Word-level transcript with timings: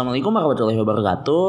Assalamualaikum 0.00 0.32
warahmatullahi 0.32 0.80
wabarakatuh. 0.80 1.48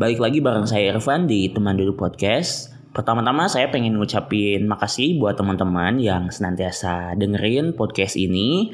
Balik 0.00 0.16
lagi 0.16 0.40
bareng 0.40 0.64
saya 0.64 0.96
Irfan 0.96 1.28
di 1.28 1.52
Teman 1.52 1.76
Dulu 1.76 1.92
Podcast. 1.92 2.72
Pertama-tama 2.96 3.52
saya 3.52 3.68
pengen 3.68 4.00
ngucapin 4.00 4.64
makasih 4.64 5.20
buat 5.20 5.36
teman-teman 5.36 6.00
yang 6.00 6.32
senantiasa 6.32 7.12
dengerin 7.20 7.76
podcast 7.76 8.16
ini. 8.16 8.72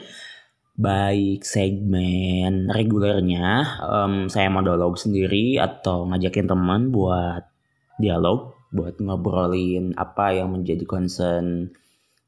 Baik 0.79 1.43
segmen 1.43 2.71
regulernya, 2.71 3.83
um, 3.83 4.31
saya 4.31 4.47
monolog 4.55 4.95
sendiri 4.95 5.59
atau 5.59 6.07
ngajakin 6.07 6.47
teman 6.47 6.95
buat 6.95 7.51
dialog, 7.99 8.55
buat 8.71 9.03
ngobrolin 9.03 9.99
apa 9.99 10.39
yang 10.39 10.55
menjadi 10.55 10.87
concern 10.87 11.75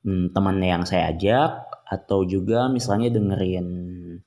hmm, 0.02 0.34
teman 0.34 0.58
yang 0.58 0.82
saya 0.82 1.14
ajak 1.14 1.71
atau 1.92 2.24
juga 2.24 2.72
misalnya 2.72 3.12
dengerin 3.12 3.68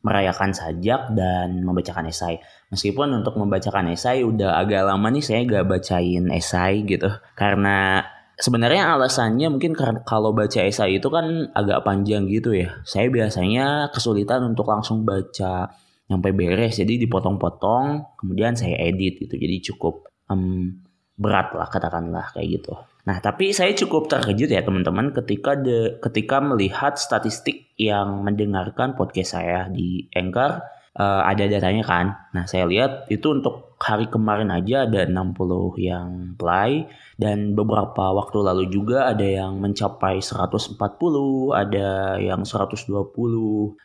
merayakan 0.05 0.53
sajak 0.53 1.09
dan 1.17 1.65
membacakan 1.65 2.05
esai. 2.05 2.37
Meskipun 2.69 3.09
untuk 3.25 3.41
membacakan 3.41 3.89
esai 3.89 4.21
udah 4.21 4.61
agak 4.61 4.85
lama 4.85 5.09
nih 5.09 5.25
saya 5.25 5.41
gak 5.49 5.65
bacain 5.65 6.29
esai 6.29 6.85
gitu. 6.85 7.09
Karena 7.33 8.05
sebenarnya 8.37 8.93
alasannya 8.93 9.49
mungkin 9.49 9.73
kalau 10.05 10.29
baca 10.37 10.61
esai 10.61 11.01
itu 11.01 11.09
kan 11.09 11.49
agak 11.57 11.81
panjang 11.81 12.29
gitu 12.29 12.53
ya. 12.53 12.77
Saya 12.85 13.09
biasanya 13.09 13.89
kesulitan 13.89 14.45
untuk 14.45 14.69
langsung 14.69 15.01
baca 15.01 15.73
sampai 16.05 16.31
beres 16.37 16.77
jadi 16.77 17.01
dipotong-potong 17.01 18.21
kemudian 18.21 18.53
saya 18.53 18.77
edit 18.77 19.25
gitu. 19.25 19.41
Jadi 19.41 19.73
cukup 19.73 20.05
um, 20.29 20.85
berat 21.17 21.49
lah 21.57 21.65
katakanlah 21.65 22.29
kayak 22.37 22.61
gitu. 22.61 22.77
Nah, 23.05 23.21
tapi 23.21 23.53
saya 23.53 23.69
cukup 23.77 24.09
terkejut 24.09 24.49
ya 24.49 24.65
teman-teman 24.65 25.13
ketika 25.13 25.53
de, 25.53 26.01
ketika 26.01 26.41
melihat 26.41 26.97
statistik 26.97 27.69
yang 27.77 28.25
mendengarkan 28.25 28.97
podcast 28.97 29.37
saya 29.37 29.69
di 29.69 30.09
Anchor 30.09 30.65
uh, 30.97 31.21
ada 31.21 31.45
datanya 31.45 31.85
kan. 31.85 32.17
Nah, 32.33 32.49
saya 32.49 32.65
lihat 32.65 33.05
itu 33.13 33.29
untuk 33.29 33.77
hari 33.77 34.09
kemarin 34.09 34.49
aja 34.49 34.89
ada 34.89 35.05
60 35.05 35.77
yang 35.77 36.33
play 36.39 36.89
dan 37.21 37.53
beberapa 37.53 38.15
waktu 38.15 38.41
lalu 38.41 38.73
juga 38.73 39.11
ada 39.13 39.21
yang 39.21 39.61
mencapai 39.61 40.23
140, 40.23 40.79
ada 41.53 42.17
yang 42.17 42.41
120 42.41 42.89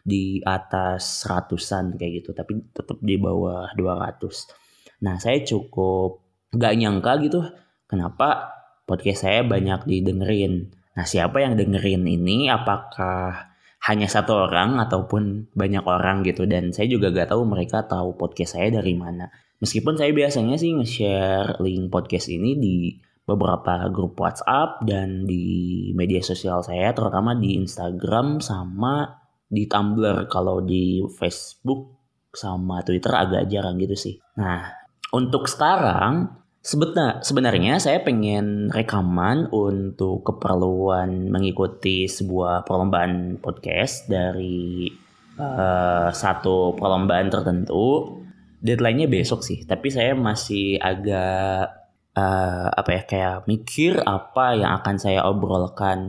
di 0.01 0.41
atas 0.47 1.29
ratusan 1.29 2.01
kayak 2.01 2.25
gitu, 2.25 2.31
tapi 2.33 2.63
tetap 2.73 2.97
di 3.05 3.21
bawah 3.21 3.69
200. 3.77 5.05
Nah, 5.05 5.21
saya 5.21 5.45
cukup 5.45 6.25
gak 6.57 6.73
nyangka 6.79 7.13
gitu 7.21 7.41
kenapa 7.85 8.60
podcast 8.91 9.23
saya 9.23 9.47
banyak 9.47 9.87
didengerin. 9.87 10.75
Nah, 10.99 11.07
siapa 11.07 11.39
yang 11.39 11.55
dengerin 11.55 12.03
ini? 12.11 12.51
Apakah 12.51 13.55
hanya 13.87 14.11
satu 14.11 14.51
orang 14.51 14.83
ataupun 14.83 15.55
banyak 15.55 15.87
orang 15.87 16.27
gitu? 16.27 16.51
Dan 16.51 16.75
saya 16.75 16.91
juga 16.91 17.15
gak 17.15 17.31
tahu 17.31 17.47
mereka 17.47 17.87
tahu 17.87 18.19
podcast 18.19 18.59
saya 18.59 18.75
dari 18.75 18.99
mana. 18.99 19.31
Meskipun 19.63 19.95
saya 19.95 20.11
biasanya 20.11 20.59
sih 20.59 20.75
nge-share 20.75 21.63
link 21.63 21.95
podcast 21.95 22.27
ini 22.27 22.59
di 22.59 22.77
beberapa 23.23 23.87
grup 23.95 24.19
WhatsApp 24.19 24.83
dan 24.83 25.23
di 25.23 25.87
media 25.95 26.19
sosial 26.19 26.67
saya, 26.67 26.91
terutama 26.91 27.39
di 27.39 27.55
Instagram 27.55 28.43
sama 28.43 29.23
di 29.47 29.71
Tumblr. 29.71 30.27
Kalau 30.27 30.59
di 30.59 31.07
Facebook 31.15 31.95
sama 32.35 32.83
Twitter 32.83 33.15
agak 33.15 33.47
jarang 33.47 33.79
gitu 33.79 33.95
sih. 33.95 34.15
Nah, 34.41 34.75
untuk 35.15 35.47
sekarang 35.47 36.40
Sebenarnya, 36.61 37.25
sebenarnya 37.25 37.75
saya 37.81 38.05
pengen 38.05 38.69
rekaman 38.69 39.49
untuk 39.49 40.29
keperluan 40.29 41.33
mengikuti 41.33 42.05
sebuah 42.05 42.69
perlombaan 42.69 43.41
podcast 43.41 44.05
dari 44.05 44.93
uh, 45.41 46.13
satu 46.13 46.77
perlombaan 46.77 47.33
tertentu. 47.33 48.21
Deadline-nya 48.61 49.09
besok 49.09 49.41
sih, 49.41 49.65
tapi 49.65 49.89
saya 49.89 50.13
masih 50.13 50.77
agak 50.77 51.65
uh, 52.13 52.69
apa 52.69 52.91
ya 52.93 53.03
kayak 53.09 53.49
mikir 53.49 53.97
apa 54.05 54.53
yang 54.53 54.77
akan 54.85 55.01
saya 55.01 55.25
obrolkan 55.25 56.01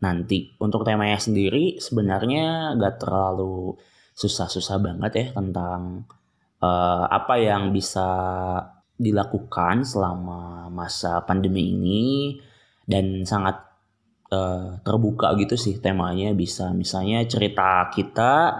nanti. 0.00 0.56
Untuk 0.56 0.88
temanya 0.88 1.20
sendiri 1.20 1.76
sebenarnya 1.76 2.72
gak 2.80 3.04
terlalu 3.04 3.76
susah-susah 4.16 4.80
banget 4.80 5.12
ya 5.20 5.26
tentang 5.36 6.08
uh, 6.64 7.04
apa 7.12 7.44
yang 7.44 7.76
bisa 7.76 8.08
dilakukan 8.96 9.84
selama 9.84 10.72
masa 10.72 11.20
pandemi 11.24 11.72
ini 11.72 12.04
dan 12.88 13.22
sangat 13.28 13.60
uh, 14.32 14.80
terbuka 14.82 15.36
gitu 15.38 15.54
sih 15.54 15.78
temanya. 15.78 16.32
Bisa 16.32 16.72
misalnya 16.72 17.24
cerita 17.28 17.88
kita 17.92 18.56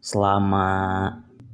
selama 0.00 0.68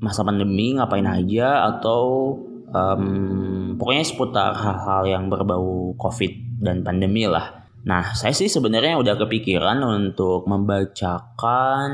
masa 0.00 0.24
pandemi 0.24 0.74
ngapain 0.74 1.06
aja 1.06 1.68
atau 1.76 2.34
um, 2.72 3.76
pokoknya 3.76 4.04
seputar 4.06 4.56
hal-hal 4.56 5.02
yang 5.06 5.24
berbau 5.28 5.92
covid 6.00 6.62
dan 6.62 6.80
pandemi 6.80 7.28
lah 7.28 7.59
Nah, 7.80 8.12
saya 8.12 8.36
sih 8.36 8.52
sebenarnya 8.52 9.00
udah 9.00 9.16
kepikiran 9.16 9.80
untuk 9.80 10.44
membacakan 10.44 11.90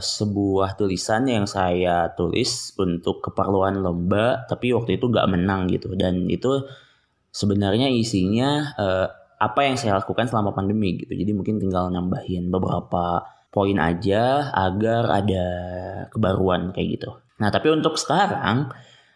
sebuah 0.00 0.80
tulisan 0.80 1.28
yang 1.28 1.44
saya 1.44 2.16
tulis 2.16 2.72
untuk 2.80 3.20
keperluan 3.20 3.84
lomba, 3.84 4.48
tapi 4.48 4.72
waktu 4.72 4.96
itu 4.96 5.12
gak 5.12 5.28
menang 5.28 5.68
gitu. 5.68 5.92
Dan 5.92 6.32
itu 6.32 6.64
sebenarnya 7.28 7.92
isinya 7.92 8.72
uh, 8.80 9.06
apa 9.36 9.68
yang 9.68 9.76
saya 9.76 10.00
lakukan 10.00 10.32
selama 10.32 10.56
pandemi 10.56 10.96
gitu. 10.96 11.12
Jadi 11.12 11.36
mungkin 11.36 11.60
tinggal 11.60 11.92
nambahin 11.92 12.48
beberapa 12.48 13.28
poin 13.52 13.76
aja 13.76 14.48
agar 14.56 15.12
ada 15.12 15.46
kebaruan 16.08 16.72
kayak 16.72 16.88
gitu. 17.00 17.10
Nah, 17.36 17.52
tapi 17.52 17.68
untuk 17.68 18.00
sekarang 18.00 18.72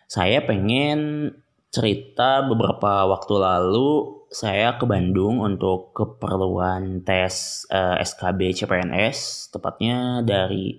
saya 0.06 0.44
pengen 0.44 1.32
cerita 1.72 2.44
beberapa 2.44 3.08
waktu 3.08 3.34
lalu 3.40 4.20
saya 4.28 4.76
ke 4.76 4.84
Bandung 4.84 5.40
untuk 5.40 5.96
keperluan 5.96 7.00
tes 7.00 7.64
uh, 7.72 7.96
eh, 7.96 8.04
SKB 8.04 8.52
CPNS 8.52 9.48
tepatnya 9.56 10.20
dari 10.20 10.76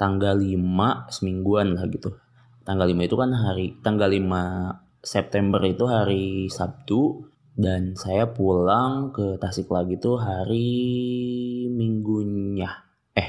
tanggal 0.00 0.40
5 0.40 1.12
semingguan 1.12 1.76
lah 1.76 1.84
gitu. 1.92 2.16
Tanggal 2.64 2.88
5 2.88 3.04
itu 3.04 3.16
kan 3.20 3.30
hari 3.36 3.66
tanggal 3.84 4.08
5 4.08 5.04
September 5.04 5.60
itu 5.60 5.84
hari 5.84 6.48
Sabtu 6.48 7.28
dan 7.60 7.92
saya 7.92 8.32
pulang 8.32 9.12
ke 9.12 9.36
Tasik 9.36 9.68
lagi 9.68 10.00
tuh 10.00 10.16
hari 10.16 10.72
Minggunya. 11.68 12.88
Eh, 13.12 13.28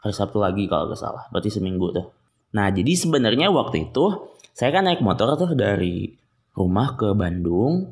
hari 0.00 0.14
Sabtu 0.16 0.40
lagi 0.40 0.64
kalau 0.64 0.88
nggak 0.88 1.00
salah. 1.00 1.28
Berarti 1.28 1.52
seminggu 1.52 1.92
tuh. 1.92 2.08
Nah, 2.56 2.72
jadi 2.72 2.96
sebenarnya 2.96 3.52
waktu 3.52 3.92
itu 3.92 4.33
saya 4.54 4.70
kan 4.70 4.86
naik 4.86 5.02
motor 5.02 5.34
tuh 5.34 5.52
dari 5.58 6.14
rumah 6.54 6.94
ke 6.94 7.10
Bandung 7.12 7.90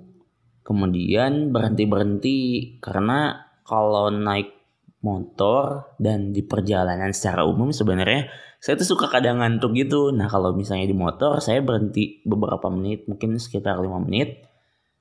kemudian 0.63 1.51
berhenti 1.51 1.85
berhenti 1.91 2.39
karena 2.79 3.35
kalau 3.67 4.09
naik 4.15 4.63
motor 5.03 5.91
dan 5.99 6.31
di 6.31 6.47
perjalanan 6.47 7.11
secara 7.11 7.43
umum 7.43 7.75
sebenarnya 7.75 8.31
saya 8.63 8.79
tuh 8.79 8.95
suka 8.95 9.11
kadang 9.11 9.43
ngantuk 9.43 9.75
gitu. 9.75 10.15
Nah 10.15 10.31
kalau 10.31 10.55
misalnya 10.55 10.87
di 10.87 10.95
motor 10.95 11.43
saya 11.43 11.59
berhenti 11.59 12.23
beberapa 12.23 12.71
menit, 12.71 13.11
mungkin 13.11 13.35
sekitar 13.35 13.75
5 13.83 14.07
menit 14.07 14.47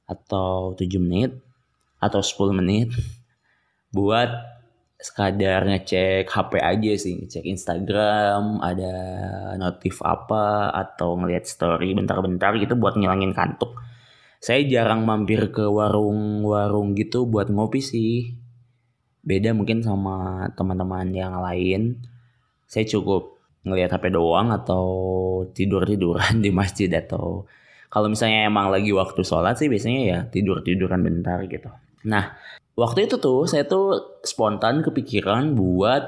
atau 0.09 0.73
7 0.73 0.89
menit 0.97 1.37
atau 2.01 2.25
10 2.25 2.57
menit 2.57 2.89
buat 3.95 4.33
sekadar 5.01 5.65
ngecek 5.65 6.29
HP 6.29 6.51
aja 6.61 6.91
sih, 6.95 7.17
ngecek 7.17 7.45
Instagram, 7.49 8.61
ada 8.61 8.93
notif 9.57 9.99
apa 10.05 10.69
atau 10.71 11.17
ngeliat 11.17 11.49
story 11.49 11.97
bentar-bentar 11.97 12.53
gitu 12.61 12.77
buat 12.77 12.93
ngilangin 12.95 13.33
kantuk 13.33 13.81
saya 14.41 14.65
jarang 14.65 15.05
mampir 15.05 15.53
ke 15.53 15.69
warung-warung 15.69 16.97
gitu 16.97 17.29
buat 17.29 17.53
ngopi 17.53 17.77
sih. 17.77 18.33
Beda 19.21 19.53
mungkin 19.53 19.85
sama 19.85 20.49
teman-teman 20.57 21.13
yang 21.13 21.37
lain. 21.45 22.01
Saya 22.65 22.89
cukup 22.89 23.37
ngelihat 23.61 23.93
HP 23.93 24.09
doang 24.09 24.49
atau 24.49 24.85
tidur-tiduran 25.53 26.41
di 26.41 26.49
masjid 26.49 26.89
atau 26.89 27.45
kalau 27.93 28.09
misalnya 28.09 28.49
emang 28.49 28.73
lagi 28.73 28.89
waktu 28.89 29.21
sholat 29.21 29.61
sih 29.61 29.69
biasanya 29.69 30.01
ya 30.01 30.19
tidur-tiduran 30.25 31.05
bentar 31.05 31.37
gitu. 31.45 31.69
Nah, 32.09 32.33
waktu 32.75 33.09
itu 33.09 33.19
tuh 33.19 33.47
saya 33.47 33.67
tuh 33.67 34.19
spontan 34.23 34.81
kepikiran 34.85 35.53
buat 35.55 36.03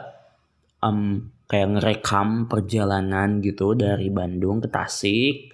um, 0.83 1.31
kayak 1.47 1.79
ngerekam 1.79 2.47
perjalanan 2.49 3.43
gitu 3.43 3.75
dari 3.77 4.09
Bandung 4.09 4.63
ke 4.63 4.67
Tasik. 4.71 5.53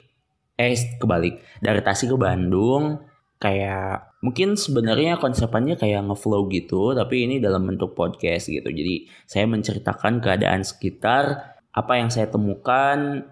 Eh 0.60 0.76
kebalik. 1.00 1.40
Dari 1.64 1.82
Tasik 1.84 2.14
ke 2.14 2.18
Bandung 2.20 3.04
kayak 3.40 4.20
mungkin 4.20 4.60
sebenarnya 4.60 5.16
konsepannya 5.16 5.80
kayak 5.80 6.04
ngeflow 6.12 6.52
gitu 6.52 6.92
tapi 6.92 7.24
ini 7.24 7.40
dalam 7.40 7.64
bentuk 7.68 7.96
podcast 7.96 8.52
gitu. 8.52 8.68
Jadi 8.68 9.08
saya 9.24 9.48
menceritakan 9.48 10.20
keadaan 10.20 10.62
sekitar 10.68 11.56
apa 11.72 11.94
yang 11.96 12.12
saya 12.12 12.28
temukan 12.28 13.24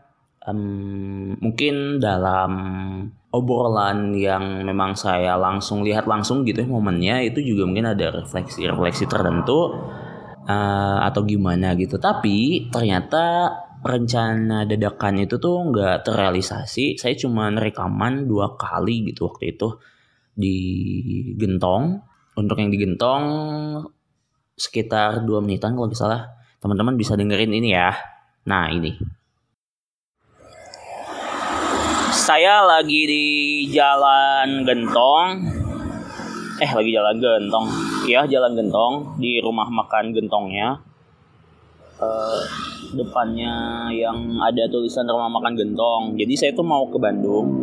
um, 0.47 1.35
mungkin 1.43 1.99
dalam 1.99 2.51
obrolan 3.31 4.15
yang 4.15 4.63
memang 4.63 4.95
saya 4.95 5.35
langsung 5.35 5.83
lihat 5.83 6.07
langsung 6.07 6.47
gitu 6.47 6.63
ya 6.63 6.69
momennya 6.69 7.27
itu 7.27 7.43
juga 7.43 7.67
mungkin 7.67 7.91
ada 7.91 8.23
refleksi 8.23 8.63
refleksi 8.63 9.03
tertentu 9.03 9.75
uh, 10.47 10.97
atau 11.03 11.21
gimana 11.27 11.75
gitu. 11.75 11.99
Tapi 11.99 12.67
ternyata 12.71 13.51
rencana 13.83 14.65
dadakan 14.65 15.27
itu 15.27 15.37
tuh 15.37 15.69
nggak 15.69 16.07
terrealisasi. 16.07 16.97
Saya 16.97 17.13
cuma 17.19 17.51
rekaman 17.51 18.25
dua 18.25 18.55
kali 18.55 19.11
gitu 19.11 19.27
waktu 19.27 19.53
itu 19.53 19.77
di 20.33 20.57
Gentong. 21.37 22.01
Untuk 22.37 22.61
yang 22.61 22.69
di 22.69 22.77
Gentong 22.77 23.25
sekitar 24.57 25.25
dua 25.25 25.43
menitan 25.43 25.75
kalau 25.75 25.91
salah. 25.93 26.33
Teman-teman 26.57 26.97
bisa 26.97 27.13
dengerin 27.13 27.53
ini 27.53 27.69
ya. 27.75 27.93
Nah 28.49 28.71
ini. 28.73 29.16
Saya 32.17 32.65
lagi 32.65 33.05
di 33.05 33.25
Jalan 33.69 34.65
Gentong. 34.65 35.37
Eh 36.57 36.65
lagi 36.73 36.89
jalan 36.89 37.21
Gentong. 37.21 37.69
Ya 38.09 38.25
jalan 38.25 38.57
Gentong 38.57 39.21
di 39.21 39.37
rumah 39.37 39.69
makan 39.69 40.17
Gentongnya. 40.17 40.81
Uh, 42.01 42.41
depannya 42.97 43.85
yang 43.93 44.33
ada 44.41 44.65
tulisan 44.65 45.05
rumah 45.05 45.29
makan 45.29 45.53
Gentong. 45.53 46.17
Jadi 46.17 46.33
saya 46.33 46.51
tuh 46.57 46.65
mau 46.65 46.89
ke 46.89 46.97
Bandung. 46.97 47.53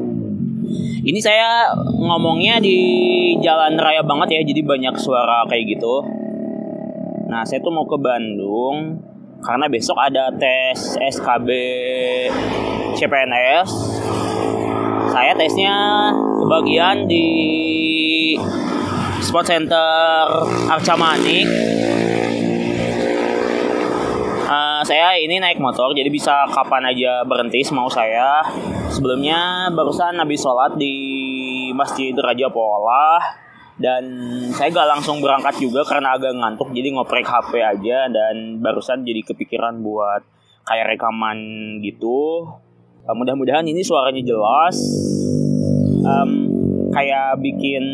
Ini 1.03 1.19
saya 1.19 1.75
ngomongnya 1.99 2.63
di 2.63 2.79
jalan 3.43 3.75
raya 3.75 4.07
banget 4.07 4.39
ya, 4.39 4.55
jadi 4.55 4.63
banyak 4.63 4.95
suara 5.03 5.51
kayak 5.51 5.67
gitu. 5.67 6.07
Nah, 7.27 7.43
saya 7.43 7.59
tuh 7.59 7.75
mau 7.75 7.91
ke 7.91 7.99
Bandung 7.99 9.03
karena 9.43 9.67
besok 9.67 9.99
ada 9.99 10.31
tes 10.31 10.95
SKB 10.95 11.51
CPNS 12.95 13.71
saya 15.15 15.31
tesnya 15.39 16.11
kebagian 16.43 17.07
di 17.07 17.29
sport 19.23 19.47
center 19.47 20.27
Arca 20.67 20.99
Manik 20.99 21.47
uh, 24.51 24.83
saya 24.83 25.15
ini 25.23 25.39
naik 25.39 25.63
motor 25.63 25.95
jadi 25.95 26.11
bisa 26.11 26.51
kapan 26.51 26.91
aja 26.91 27.23
berhenti 27.23 27.63
semau 27.63 27.87
saya. 27.87 28.43
Sebelumnya 28.91 29.71
barusan 29.71 30.19
habis 30.19 30.43
sholat 30.43 30.75
di 30.75 30.95
Masjid 31.79 32.11
Raja 32.15 32.51
Pola 32.51 33.23
dan 33.79 34.03
saya 34.55 34.71
gak 34.71 34.99
langsung 34.99 35.19
berangkat 35.19 35.59
juga 35.59 35.83
karena 35.83 36.15
agak 36.15 36.31
ngantuk 36.31 36.71
jadi 36.71 36.95
ngoprek 36.95 37.27
HP 37.27 37.59
aja 37.59 38.07
dan 38.11 38.63
barusan 38.63 39.07
jadi 39.07 39.23
kepikiran 39.27 39.79
buat 39.83 40.23
kayak 40.67 40.95
rekaman 40.95 41.39
gitu 41.83 42.47
uh, 43.05 43.15
mudah-mudahan 43.15 43.65
ini 43.69 43.85
suaranya 43.85 44.23
jelas. 44.25 44.77
Um, 46.05 46.31
kayak 46.93 47.41
bikin 47.41 47.85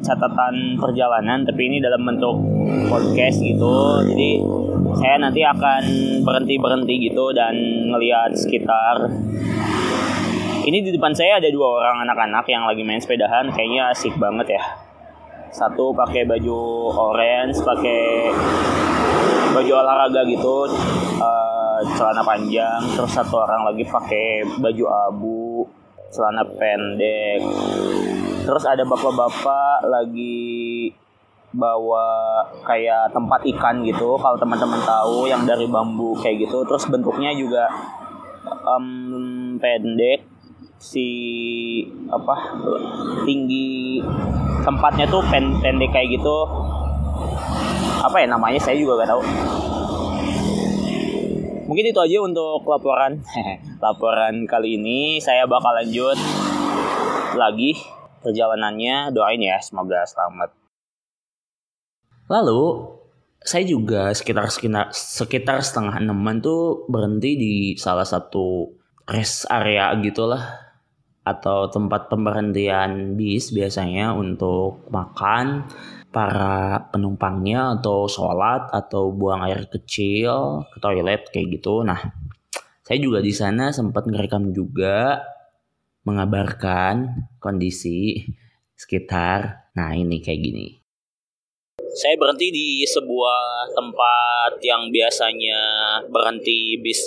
catatan 0.00 0.80
perjalanan 0.80 1.46
tapi 1.46 1.70
ini 1.70 1.78
dalam 1.78 2.02
bentuk 2.02 2.40
podcast 2.90 3.38
gitu. 3.42 4.04
Jadi 4.10 4.42
saya 4.98 5.16
nanti 5.22 5.40
akan 5.44 5.82
berhenti 6.26 6.54
berhenti 6.58 6.94
gitu 7.10 7.30
dan 7.30 7.54
ngelihat 7.90 8.34
sekitar. 8.34 9.06
Ini 10.60 10.78
di 10.84 10.90
depan 10.92 11.16
saya 11.16 11.40
ada 11.40 11.48
dua 11.48 11.80
orang 11.80 12.04
anak-anak 12.04 12.44
yang 12.50 12.68
lagi 12.68 12.82
main 12.84 13.00
sepedahan. 13.00 13.48
Kayaknya 13.48 13.82
asik 13.94 14.14
banget 14.20 14.60
ya. 14.60 14.62
Satu 15.50 15.90
pakai 15.90 16.28
baju 16.28 16.58
orange 16.94 17.58
pakai 17.64 18.30
baju 19.50 19.72
olahraga 19.82 20.22
gitu. 20.28 20.68
Uh, 21.18 21.49
celana 21.96 22.22
panjang 22.24 22.80
terus 22.96 23.12
satu 23.12 23.40
orang 23.40 23.68
lagi 23.72 23.84
pakai 23.86 24.44
baju 24.58 24.84
abu 25.08 25.64
celana 26.10 26.42
pendek. 26.42 27.40
Terus 28.44 28.64
ada 28.66 28.82
bapak-bapak 28.82 29.86
lagi 29.86 30.90
bawa 31.50 32.06
kayak 32.62 33.10
tempat 33.10 33.42
ikan 33.42 33.82
gitu 33.82 34.14
kalau 34.18 34.38
teman-teman 34.38 34.78
tahu 34.86 35.26
yang 35.30 35.46
dari 35.46 35.66
bambu 35.70 36.18
kayak 36.18 36.46
gitu. 36.46 36.66
Terus 36.66 36.90
bentuknya 36.90 37.30
juga 37.34 37.70
um, 38.66 39.56
pendek 39.62 40.26
si 40.80 41.06
apa 42.10 42.58
tinggi 43.22 44.02
tempatnya 44.66 45.06
tuh 45.06 45.22
pendek 45.30 45.90
kayak 45.94 46.10
gitu. 46.18 46.36
Apa 48.02 48.16
ya 48.18 48.26
namanya? 48.26 48.58
Saya 48.58 48.80
juga 48.80 49.04
gak 49.04 49.12
tahu 49.12 49.22
mungkin 51.70 51.86
itu 51.86 52.02
aja 52.02 52.18
untuk 52.18 52.66
laporan. 52.66 53.22
Laporan 53.84 54.42
kali 54.50 54.74
ini 54.74 55.22
saya 55.22 55.46
bakal 55.46 55.70
lanjut 55.70 56.18
lagi 57.38 57.78
perjalanannya. 58.26 59.14
Doain 59.14 59.38
ya 59.38 59.62
semoga 59.62 60.02
selamat. 60.02 60.50
Lalu 62.26 62.90
saya 63.38 63.62
juga 63.62 64.10
sekitar 64.10 64.50
sekitar 64.50 64.90
sekitar 64.90 65.62
setengah 65.62 66.02
enaman 66.02 66.42
tuh 66.42 66.90
berhenti 66.90 67.38
di 67.38 67.54
salah 67.78 68.04
satu 68.04 68.74
rest 69.06 69.46
area 69.46 69.94
gitulah. 70.02 70.74
Atau 71.22 71.70
tempat 71.70 72.10
pemberhentian 72.10 73.14
bis 73.14 73.54
biasanya 73.54 74.10
untuk 74.18 74.90
makan 74.90 75.70
para 76.10 76.90
penumpangnya 76.90 77.78
atau 77.78 78.10
sholat 78.10 78.70
atau 78.74 79.14
buang 79.14 79.46
air 79.46 79.70
kecil 79.70 80.66
ke 80.74 80.78
toilet 80.82 81.30
kayak 81.30 81.58
gitu. 81.58 81.86
Nah, 81.86 81.98
saya 82.82 82.98
juga 82.98 83.22
di 83.22 83.30
sana 83.30 83.70
sempat 83.70 84.10
ngerekam 84.10 84.50
juga 84.50 85.22
mengabarkan 86.02 87.26
kondisi 87.38 88.26
sekitar. 88.74 89.70
Nah, 89.78 89.94
ini 89.94 90.18
kayak 90.18 90.40
gini. 90.42 90.68
Saya 91.90 92.14
berhenti 92.18 92.54
di 92.54 92.68
sebuah 92.86 93.74
tempat 93.74 94.62
yang 94.62 94.90
biasanya 94.94 95.60
berhenti 96.06 96.78
bis 96.78 97.02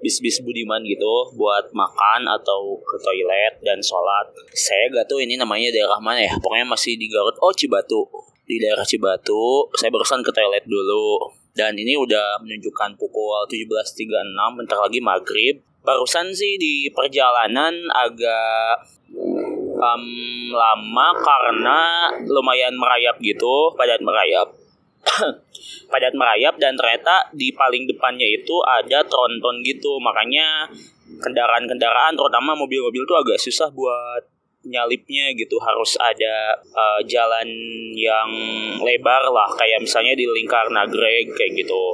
bis-bis 0.00 0.40
Budiman 0.40 0.80
gitu 0.84 1.32
buat 1.36 1.72
makan 1.72 2.26
atau 2.28 2.76
ke 2.80 2.96
toilet 3.00 3.60
dan 3.64 3.78
sholat. 3.80 4.28
Saya 4.52 4.88
gak 4.92 5.08
tahu 5.08 5.24
ini 5.24 5.36
namanya 5.36 5.72
daerah 5.72 6.00
mana 6.00 6.20
ya. 6.24 6.34
Pokoknya 6.40 6.66
masih 6.68 6.96
di 6.96 7.06
Garut. 7.08 7.36
Oh 7.40 7.52
Cibatu. 7.52 8.08
Di 8.44 8.58
daerah 8.58 8.84
Cibatu. 8.84 9.68
Saya 9.76 9.92
barusan 9.92 10.24
ke 10.24 10.32
toilet 10.32 10.64
dulu. 10.66 11.32
Dan 11.54 11.76
ini 11.76 11.94
udah 11.96 12.40
menunjukkan 12.40 12.96
pukul 12.96 13.46
17.36. 13.48 14.08
Bentar 14.58 14.78
lagi 14.80 15.00
maghrib. 15.00 15.62
Barusan 15.80 16.32
sih 16.36 16.60
di 16.60 16.92
perjalanan 16.92 17.72
agak 17.88 18.84
um, 19.80 20.04
lama 20.52 21.08
karena 21.20 21.80
lumayan 22.28 22.76
merayap 22.76 23.16
gitu. 23.20 23.72
Padat 23.76 24.04
merayap 24.04 24.59
padat 25.92 26.14
merayap 26.14 26.56
dan 26.60 26.76
ternyata 26.76 27.28
di 27.34 27.52
paling 27.52 27.88
depannya 27.88 28.26
itu 28.26 28.56
ada 28.64 29.04
tronton 29.04 29.64
gitu. 29.64 29.98
Makanya 30.00 30.70
kendaraan-kendaraan 31.20 32.14
terutama 32.14 32.54
mobil-mobil 32.54 33.02
itu 33.02 33.14
agak 33.16 33.38
susah 33.40 33.68
buat 33.72 34.22
nyalipnya 34.64 35.32
gitu. 35.34 35.56
Harus 35.58 35.96
ada 35.96 36.56
uh, 36.60 37.00
jalan 37.08 37.48
yang 37.96 38.30
lebar 38.84 39.28
lah. 39.32 39.50
Kayak 39.56 39.82
misalnya 39.84 40.14
di 40.14 40.28
lingkar 40.28 40.68
nagreg 40.68 41.32
kayak 41.32 41.52
gitu. 41.58 41.84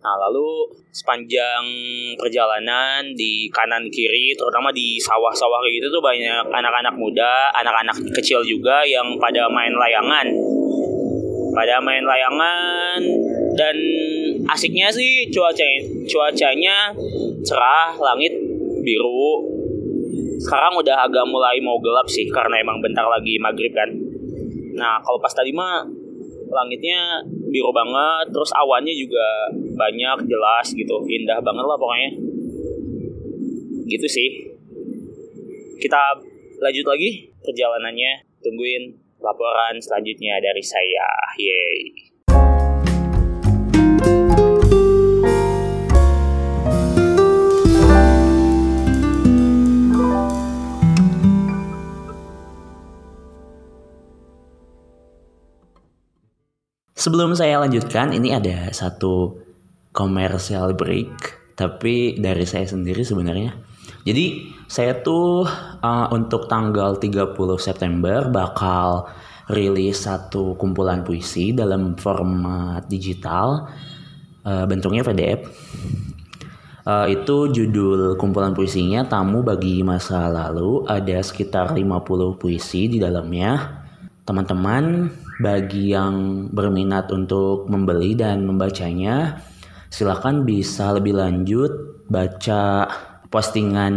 Nah 0.00 0.14
lalu 0.28 0.70
sepanjang 0.96 1.64
perjalanan 2.16 3.12
di 3.12 3.52
kanan 3.52 3.92
kiri 3.92 4.32
terutama 4.32 4.72
di 4.72 4.96
sawah-sawah 4.96 5.60
kayak 5.60 5.84
gitu 5.84 5.86
tuh 5.92 6.00
banyak 6.00 6.48
anak-anak 6.48 6.96
muda 6.96 7.52
anak-anak 7.52 8.00
kecil 8.16 8.40
juga 8.40 8.80
yang 8.88 9.20
pada 9.20 9.44
main 9.52 9.76
layangan 9.76 10.32
pada 11.56 11.80
main 11.80 12.04
layangan. 12.04 13.00
Dan 13.56 13.76
asiknya 14.44 14.92
sih 14.92 15.32
cuaca 15.32 15.64
cuacanya 16.04 16.92
cerah 17.40 17.96
langit 17.96 18.36
biru. 18.84 19.56
Sekarang 20.36 20.76
udah 20.76 21.08
agak 21.08 21.24
mulai 21.24 21.56
mau 21.64 21.80
gelap 21.80 22.04
sih 22.12 22.28
karena 22.28 22.60
emang 22.60 22.84
bentar 22.84 23.08
lagi 23.08 23.40
maghrib 23.40 23.72
kan. 23.72 23.88
Nah 24.76 25.00
kalau 25.00 25.16
pas 25.16 25.32
tadi 25.32 25.56
mah 25.56 25.80
langitnya 26.52 27.24
biru 27.48 27.72
banget 27.72 28.30
terus 28.30 28.52
awannya 28.52 28.92
juga 28.92 29.48
banyak 29.56 30.28
jelas 30.28 30.66
gitu. 30.76 31.00
Indah 31.08 31.40
banget 31.40 31.64
lah 31.64 31.80
pokoknya. 31.80 32.10
Gitu 33.88 34.06
sih. 34.06 34.52
Kita 35.80 36.20
lanjut 36.60 36.84
lagi 36.84 37.32
perjalanannya. 37.40 38.28
Tungguin 38.44 39.05
laporan 39.20 39.80
selanjutnya 39.80 40.40
dari 40.40 40.64
saya. 40.64 41.08
Yeay. 41.36 42.06
Sebelum 56.96 57.38
saya 57.38 57.62
lanjutkan, 57.62 58.10
ini 58.10 58.34
ada 58.34 58.66
satu 58.74 59.38
komersial 59.94 60.74
break, 60.74 61.38
tapi 61.54 62.18
dari 62.18 62.42
saya 62.42 62.66
sendiri 62.66 63.06
sebenarnya. 63.06 63.54
Jadi 64.02 64.55
saya 64.66 64.98
tuh 64.98 65.46
uh, 65.82 66.06
untuk 66.10 66.50
tanggal 66.50 66.98
30 66.98 67.38
September 67.62 68.26
bakal 68.26 69.06
rilis 69.46 70.10
satu 70.10 70.58
kumpulan 70.58 71.06
puisi 71.06 71.54
dalam 71.54 71.94
format 71.94 72.82
digital 72.90 73.70
uh, 74.42 74.64
bentuknya 74.66 75.06
PDF. 75.06 75.46
Uh, 76.86 77.10
itu 77.10 77.50
judul 77.50 78.14
kumpulan 78.14 78.54
puisinya 78.54 79.02
Tamu 79.06 79.42
Bagi 79.42 79.82
Masa 79.82 80.30
Lalu. 80.30 80.86
Ada 80.86 81.18
sekitar 81.22 81.74
50 81.74 82.38
puisi 82.38 82.86
di 82.86 83.02
dalamnya. 83.02 83.82
Teman-teman 84.26 85.10
bagi 85.38 85.94
yang 85.94 86.46
berminat 86.50 87.10
untuk 87.14 87.70
membeli 87.70 88.18
dan 88.18 88.42
membacanya, 88.42 89.38
silakan 89.90 90.42
bisa 90.42 90.94
lebih 90.94 91.14
lanjut 91.18 91.70
baca 92.10 92.90
postingan 93.30 93.94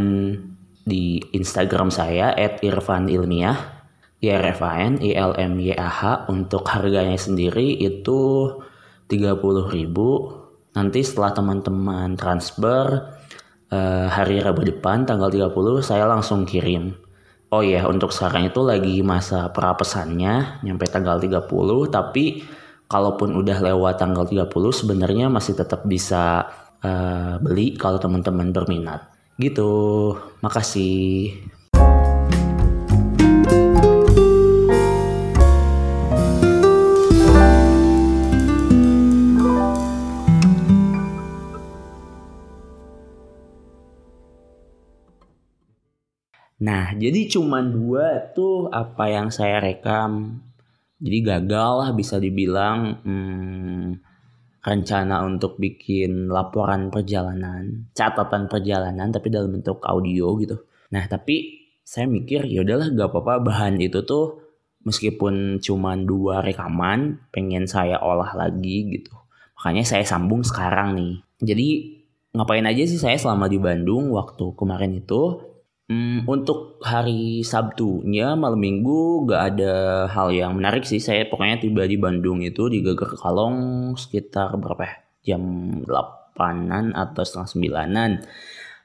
di 0.83 1.19
Instagram 1.33 1.91
saya 1.91 2.33
@irfanilmiah 2.63 3.79
IRFAN 4.19 4.99
ILMYAH 4.99 6.27
untuk 6.27 6.67
harganya 6.67 7.15
sendiri 7.15 7.79
itu 7.79 8.51
30.000 9.07 10.75
nanti 10.75 10.99
setelah 11.01 11.31
teman-teman 11.31 12.19
transfer 12.19 13.15
uh, 13.71 14.07
hari 14.11 14.43
Rabu 14.43 14.67
depan 14.67 15.07
tanggal 15.07 15.31
30 15.31 15.55
saya 15.79 16.03
langsung 16.03 16.43
kirim. 16.43 16.93
Oh 17.49 17.65
ya 17.65 17.87
untuk 17.89 18.13
sekarang 18.13 18.51
itu 18.51 18.61
lagi 18.61 19.01
masa 19.01 19.49
prapesannya 19.49 20.61
nyampe 20.67 20.85
tanggal 20.85 21.17
30 21.17 21.49
tapi 21.89 22.45
kalaupun 22.91 23.33
udah 23.39 23.57
lewat 23.71 23.97
tanggal 23.97 24.27
30 24.27 24.51
sebenarnya 24.51 25.31
masih 25.31 25.57
tetap 25.57 25.87
bisa 25.87 26.45
uh, 26.83 27.41
beli 27.41 27.73
kalau 27.73 27.97
teman-teman 27.97 28.53
berminat 28.53 29.18
gitu 29.39 29.71
makasih 30.43 31.31
Nah, 46.59 46.91
jadi 46.91 47.31
cuma 47.31 47.63
dua 47.63 48.35
tuh 48.35 48.67
apa 48.67 49.07
yang 49.07 49.31
saya 49.31 49.63
rekam. 49.63 50.43
Jadi 50.99 51.17
gagal 51.23 51.71
lah 51.79 51.89
bisa 51.95 52.19
dibilang 52.19 52.99
hmm, 52.99 54.08
rencana 54.59 55.23
untuk 55.23 55.55
bikin 55.55 56.27
laporan 56.27 56.91
perjalanan, 56.91 57.87
catatan 57.95 58.51
perjalanan 58.51 59.07
tapi 59.11 59.31
dalam 59.31 59.55
bentuk 59.55 59.79
audio 59.87 60.35
gitu. 60.39 60.59
Nah, 60.91 61.07
tapi 61.07 61.63
saya 61.85 62.05
mikir 62.05 62.45
ya 62.45 62.61
udahlah 62.61 62.91
gak 62.93 63.09
apa-apa 63.09 63.33
bahan 63.49 63.81
itu 63.81 64.03
tuh 64.05 64.45
meskipun 64.83 65.57
cuma 65.59 65.95
dua 65.97 66.45
rekaman 66.45 67.19
pengen 67.33 67.65
saya 67.65 67.97
olah 67.99 68.35
lagi 68.35 68.99
gitu. 68.99 69.15
Makanya 69.59 69.83
saya 69.83 70.03
sambung 70.07 70.45
sekarang 70.45 70.95
nih. 70.95 71.13
Jadi 71.39 71.67
ngapain 72.35 72.63
aja 72.67 72.83
sih 72.85 72.99
saya 72.99 73.17
selama 73.17 73.49
di 73.49 73.57
Bandung 73.57 74.13
waktu 74.13 74.53
kemarin 74.55 75.01
itu 75.01 75.41
Hmm, 75.89 76.21
untuk 76.29 76.77
hari 76.85 77.41
Sabtunya 77.41 78.37
malam 78.37 78.61
Minggu 78.61 79.25
gak 79.25 79.41
ada 79.57 80.05
hal 80.05 80.29
yang 80.29 80.53
menarik 80.53 80.85
sih. 80.85 81.01
Saya 81.01 81.25
pokoknya 81.25 81.57
tiba 81.57 81.81
di 81.89 81.97
Bandung 81.97 82.45
itu 82.45 82.69
di 82.69 82.85
Geger 82.85 83.17
Kalong 83.17 83.57
sekitar 83.97 84.53
berapa 84.61 84.85
ya? 84.85 84.95
Jam 85.33 85.41
8-an 85.89 86.93
atau 86.93 87.25
setengah 87.25 87.49
sembilanan. 87.49 88.21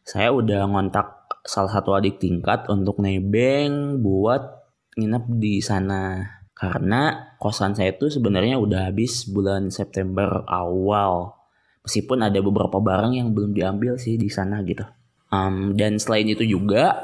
Saya 0.00 0.32
udah 0.32 0.64
ngontak 0.64 1.28
salah 1.44 1.76
satu 1.76 1.92
adik 1.92 2.25
tingkat 2.25 2.73
untuk 2.73 3.04
nebeng 3.04 4.00
buat 4.00 4.64
nginep 4.96 5.25
di 5.37 5.61
sana. 5.61 6.25
Karena 6.56 7.37
kosan 7.37 7.76
saya 7.76 7.92
itu 7.92 8.08
sebenarnya 8.08 8.56
udah 8.56 8.88
habis 8.88 9.28
bulan 9.28 9.68
September 9.68 10.40
awal. 10.49 11.37
Meskipun 11.84 12.25
ada 12.25 12.40
beberapa 12.40 12.80
barang 12.80 13.12
yang 13.12 13.37
belum 13.37 13.52
diambil 13.52 14.00
sih 14.00 14.16
di 14.16 14.32
sana 14.32 14.64
gitu. 14.64 14.88
Um, 15.35 15.75
dan 15.75 15.99
selain 15.99 16.31
itu 16.31 16.47
juga, 16.47 16.95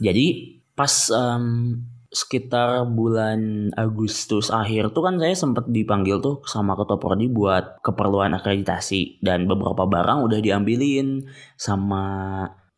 jadi 0.00 0.56
pas 0.72 1.12
um, 1.12 1.76
sekitar 2.08 2.88
bulan 2.88 3.68
Agustus 3.76 4.48
akhir 4.48 4.96
tuh 4.96 5.04
kan 5.04 5.20
saya 5.20 5.36
sempat 5.36 5.68
dipanggil 5.68 6.24
tuh 6.24 6.40
sama 6.48 6.72
ketua 6.72 6.96
prodi 6.96 7.28
buat 7.28 7.84
keperluan 7.84 8.32
akreditasi. 8.32 9.20
Dan 9.20 9.44
beberapa 9.44 9.84
barang 9.84 10.24
udah 10.24 10.40
diambilin 10.40 11.28
sama 11.60 12.04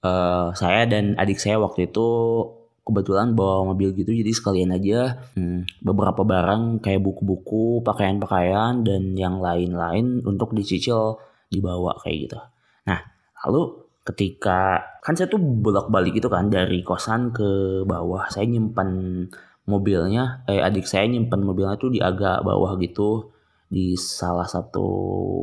uh, 0.02 0.50
saya 0.58 0.90
dan 0.90 1.14
adik 1.14 1.38
saya 1.38 1.62
waktu 1.62 1.90
itu 1.90 2.08
kebetulan 2.88 3.36
bawa 3.36 3.68
mobil 3.68 3.92
gitu 3.92 4.16
jadi 4.16 4.32
sekalian 4.32 4.72
aja 4.72 5.20
hmm, 5.36 5.84
beberapa 5.84 6.24
barang 6.24 6.80
kayak 6.80 7.04
buku-buku 7.04 7.84
pakaian-pakaian 7.84 8.80
dan 8.80 9.12
yang 9.12 9.44
lain-lain 9.44 10.24
untuk 10.24 10.56
dicicil 10.56 11.20
dibawa 11.52 12.00
kayak 12.00 12.16
gitu. 12.32 12.40
Nah 12.88 13.04
lalu 13.44 13.87
ketika 14.08 14.80
kan 15.04 15.12
saya 15.12 15.28
tuh 15.28 15.40
bolak-balik 15.40 16.16
gitu 16.16 16.32
kan 16.32 16.48
dari 16.48 16.80
kosan 16.80 17.28
ke 17.30 17.82
bawah. 17.84 18.24
Saya 18.32 18.48
nyimpan 18.48 18.88
mobilnya 19.68 20.48
eh 20.48 20.64
adik 20.64 20.88
saya 20.88 21.04
nyimpan 21.04 21.44
mobilnya 21.44 21.76
tuh 21.76 21.92
di 21.92 22.00
agak 22.00 22.40
bawah 22.40 22.80
gitu 22.80 23.28
di 23.68 23.92
salah 24.00 24.48
satu 24.48 24.88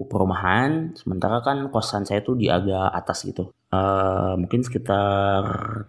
perumahan. 0.10 0.98
Sementara 0.98 1.46
kan 1.46 1.70
kosan 1.70 2.10
saya 2.10 2.26
tuh 2.26 2.34
di 2.34 2.50
agak 2.50 2.90
atas 2.90 3.22
gitu. 3.30 3.54
Uh, 3.70 4.34
mungkin 4.40 4.66
sekitar 4.66 5.44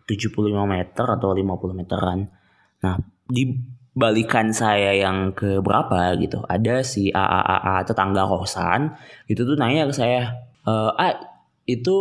75 0.05 0.45
meter 0.69 1.07
atau 1.09 1.33
50 1.33 1.73
meteran. 1.73 2.29
Nah 2.85 3.01
di 3.25 3.57
balikan 3.97 4.53
saya 4.53 4.93
yang 4.93 5.33
ke 5.33 5.65
berapa 5.65 6.13
gitu 6.21 6.45
ada 6.45 6.85
si 6.85 7.09
AAA 7.09 7.89
tetangga 7.89 8.29
kosan 8.29 8.93
itu 9.25 9.41
tuh 9.41 9.57
nanya 9.57 9.89
ke 9.89 9.95
saya 9.97 10.37
e, 10.69 10.73
ah 11.01 11.17
itu 11.67 11.99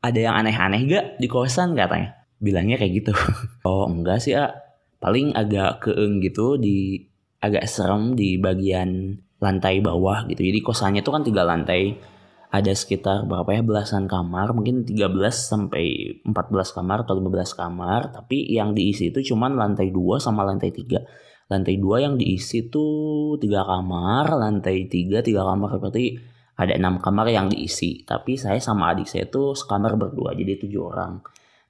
ada 0.00 0.18
yang 0.18 0.34
aneh-aneh 0.40 0.80
gak 0.88 1.04
di 1.20 1.28
kosan 1.28 1.76
katanya? 1.76 2.16
Bilangnya 2.40 2.80
kayak 2.80 2.92
gitu. 3.04 3.12
Oh 3.68 3.86
enggak 3.86 4.18
sih 4.18 4.34
ah 4.34 4.50
paling 4.98 5.36
agak 5.38 5.86
keeng 5.86 6.18
gitu 6.18 6.58
di 6.58 7.06
agak 7.38 7.66
serem 7.70 8.14
di 8.18 8.40
bagian 8.40 9.18
lantai 9.42 9.82
bawah 9.82 10.24
gitu. 10.26 10.42
Jadi 10.42 10.58
kosannya 10.62 11.02
tuh 11.04 11.12
kan 11.14 11.22
tiga 11.22 11.42
lantai. 11.46 12.10
Ada 12.52 12.76
sekitar 12.76 13.24
berapa 13.24 13.48
ya 13.48 13.64
belasan 13.64 14.04
kamar 14.04 14.52
mungkin 14.52 14.84
13 14.84 15.08
sampai 15.32 16.20
14 16.20 16.76
kamar 16.76 17.08
atau 17.08 17.16
15 17.16 17.56
kamar. 17.56 18.12
Tapi 18.12 18.44
yang 18.52 18.76
diisi 18.76 19.08
itu 19.08 19.32
cuman 19.32 19.56
lantai 19.56 19.88
2 19.88 20.20
sama 20.20 20.44
lantai 20.44 20.68
3 20.68 21.48
lantai 21.48 21.80
2 21.80 22.04
yang 22.04 22.14
diisi 22.20 22.68
tuh 22.68 23.36
tiga 23.40 23.64
kamar 23.64 24.36
lantai 24.36 24.84
3 24.84 25.24
tiga 25.24 25.42
kamar. 25.48 25.80
Berarti 25.80 26.31
ada 26.56 26.76
enam 26.76 27.00
kamar 27.00 27.32
yang 27.32 27.48
diisi 27.48 28.04
tapi 28.04 28.36
saya 28.36 28.60
sama 28.60 28.92
adik 28.92 29.08
saya 29.08 29.24
tuh 29.28 29.56
sekamar 29.56 29.96
berdua 29.96 30.36
jadi 30.36 30.60
tujuh 30.60 30.82
orang. 30.82 31.24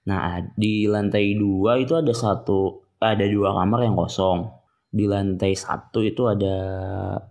Nah 0.09 0.43
di 0.59 0.91
lantai 0.91 1.39
dua 1.39 1.79
itu 1.79 1.95
ada 1.95 2.11
satu 2.11 2.83
ada 2.99 3.23
dua 3.27 3.55
kamar 3.55 3.87
yang 3.87 3.95
kosong. 3.95 4.51
Di 4.93 5.09
lantai 5.09 5.57
satu 5.57 6.05
itu 6.05 6.29
ada 6.29 6.57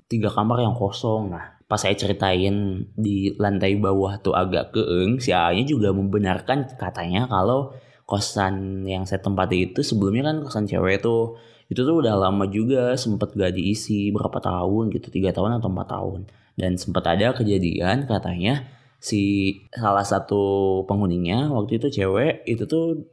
tiga 0.07 0.31
kamar 0.31 0.63
yang 0.63 0.73
kosong. 0.73 1.35
Nah 1.35 1.61
pas 1.71 1.79
saya 1.79 1.95
ceritain 1.95 2.83
di 2.99 3.31
lantai 3.39 3.79
bawah 3.79 4.19
tuh 4.19 4.35
agak 4.35 4.75
keeng 4.75 5.23
si 5.23 5.31
A 5.31 5.55
juga 5.63 5.95
membenarkan 5.95 6.67
katanya 6.75 7.31
kalau 7.31 7.71
kosan 8.03 8.83
yang 8.83 9.07
saya 9.07 9.23
tempati 9.23 9.71
itu 9.71 9.79
sebelumnya 9.79 10.27
kan 10.27 10.43
kosan 10.43 10.67
cewek 10.67 10.99
tuh 10.99 11.39
itu 11.71 11.87
tuh 11.87 12.03
udah 12.03 12.19
lama 12.19 12.43
juga 12.51 12.99
sempet 12.99 13.31
gak 13.31 13.55
diisi 13.55 14.11
berapa 14.11 14.43
tahun 14.43 14.91
gitu 14.91 15.07
tiga 15.07 15.31
tahun 15.31 15.63
atau 15.63 15.71
empat 15.71 15.87
tahun. 15.87 16.19
Dan 16.59 16.75
sempat 16.75 17.07
ada 17.07 17.31
kejadian 17.31 18.11
katanya 18.11 18.67
si 18.99 19.55
salah 19.71 20.03
satu 20.03 20.83
penghuninya 20.83 21.47
waktu 21.47 21.79
itu 21.79 21.87
cewek 22.03 22.43
itu 22.43 22.67
tuh 22.67 23.07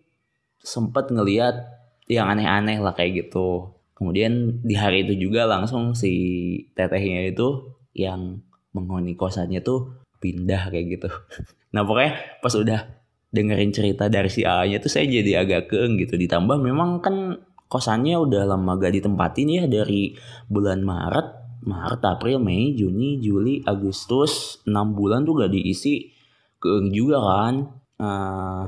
sempat 0.59 1.15
ngeliat 1.15 1.55
yang 2.11 2.27
aneh-aneh 2.35 2.83
lah 2.83 2.99
kayak 2.99 3.31
gitu. 3.31 3.79
Kemudian 3.95 4.59
di 4.67 4.75
hari 4.75 5.07
itu 5.07 5.15
juga 5.31 5.47
langsung 5.47 5.95
si 5.95 6.11
tetehnya 6.75 7.31
itu 7.31 7.79
yang 7.95 8.43
menghuni 8.75 9.15
kosannya 9.15 9.63
tuh 9.63 10.03
pindah 10.19 10.75
kayak 10.75 10.99
gitu. 10.99 11.11
Nah 11.69 11.85
pokoknya 11.85 12.41
pas 12.41 12.57
udah 12.57 12.81
dengerin 13.29 13.77
cerita 13.77 14.09
dari 14.09 14.33
si 14.33 14.41
A 14.41 14.65
nya 14.65 14.81
tuh 14.81 14.89
saya 14.89 15.05
jadi 15.05 15.45
agak 15.45 15.69
keeng 15.69 16.01
gitu. 16.01 16.17
Ditambah 16.17 16.57
memang 16.57 17.05
kan 17.05 17.37
kosannya 17.69 18.17
udah 18.17 18.49
lama 18.49 18.81
gak 18.81 18.97
ditempatin 18.97 19.49
ya 19.49 19.65
dari 19.69 20.17
bulan 20.49 20.83
Maret 20.83 21.39
Maret, 21.59 22.01
April, 22.07 22.39
Mei, 22.39 22.73
Juni, 22.79 23.19
Juli, 23.19 23.61
Agustus, 23.67 24.63
6 24.65 24.73
bulan 24.95 25.27
tuh 25.27 25.43
gak 25.43 25.53
diisi 25.53 26.07
keeng 26.63 26.95
juga 26.95 27.19
kan. 27.19 27.55
Uh, 27.99 28.65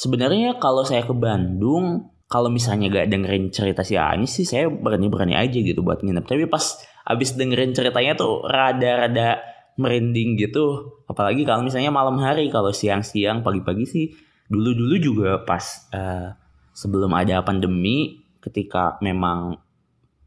Sebenarnya 0.00 0.56
kalau 0.56 0.80
saya 0.80 1.04
ke 1.04 1.12
Bandung, 1.12 2.08
kalau 2.24 2.48
misalnya 2.48 2.88
gak 2.88 3.12
dengerin 3.12 3.52
cerita 3.52 3.84
si 3.84 4.00
Ani 4.00 4.24
sih 4.24 4.48
saya 4.48 4.72
berani-berani 4.72 5.36
aja 5.36 5.60
gitu 5.60 5.84
buat 5.84 6.00
nginep. 6.00 6.24
Tapi 6.24 6.48
pas 6.48 6.80
abis 7.04 7.36
dengerin 7.36 7.76
ceritanya 7.76 8.16
tuh 8.16 8.40
rada-rada 8.48 9.44
merinding 9.76 10.40
gitu. 10.40 10.96
Apalagi 11.04 11.44
kalau 11.44 11.68
misalnya 11.68 11.92
malam 11.92 12.16
hari, 12.16 12.48
kalau 12.48 12.72
siang-siang, 12.72 13.44
pagi-pagi 13.44 13.84
sih 13.84 14.06
dulu-dulu 14.48 14.96
juga 14.96 15.30
pas 15.44 15.62
uh, 15.92 16.32
sebelum 16.72 17.12
ada 17.12 17.44
pandemi 17.44 18.19
ketika 18.40 18.96
memang 19.04 19.60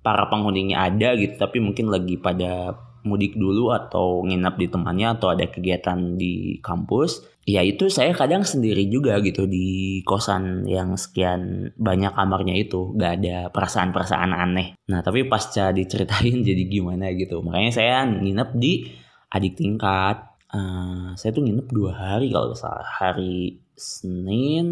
para 0.03 0.27
penghuninya 0.27 0.87
ada 0.87 1.15
gitu 1.15 1.35
tapi 1.39 1.63
mungkin 1.63 1.89
lagi 1.89 2.19
pada 2.19 2.77
mudik 3.03 3.35
dulu 3.35 3.75
atau 3.75 4.23
nginap 4.23 4.55
di 4.55 4.67
temannya 4.71 5.19
atau 5.19 5.35
ada 5.35 5.43
kegiatan 5.47 6.15
di 6.15 6.57
kampus 6.63 7.23
ya 7.43 7.59
itu 7.59 7.91
saya 7.91 8.15
kadang 8.15 8.47
sendiri 8.47 8.87
juga 8.87 9.19
gitu 9.19 9.43
di 9.43 9.99
kosan 10.07 10.63
yang 10.63 10.95
sekian 10.95 11.71
banyak 11.75 12.15
kamarnya 12.15 12.55
itu 12.55 12.95
gak 12.95 13.19
ada 13.19 13.37
perasaan-perasaan 13.51 14.31
aneh. 14.31 14.79
Nah 14.87 15.03
tapi 15.03 15.27
pasca 15.27 15.75
diceritain 15.75 16.39
jadi 16.47 16.63
gimana 16.63 17.11
gitu 17.11 17.43
makanya 17.43 17.71
saya 17.75 18.07
nginep 18.07 18.49
di 18.55 18.87
adik 19.31 19.59
tingkat. 19.59 20.31
Uh, 20.53 21.17
saya 21.17 21.33
tuh 21.33 21.41
nginep 21.41 21.65
dua 21.73 21.91
hari 21.97 22.29
kalau 22.29 22.53
salah 22.53 22.85
hari 22.85 23.57
Senin 23.73 24.69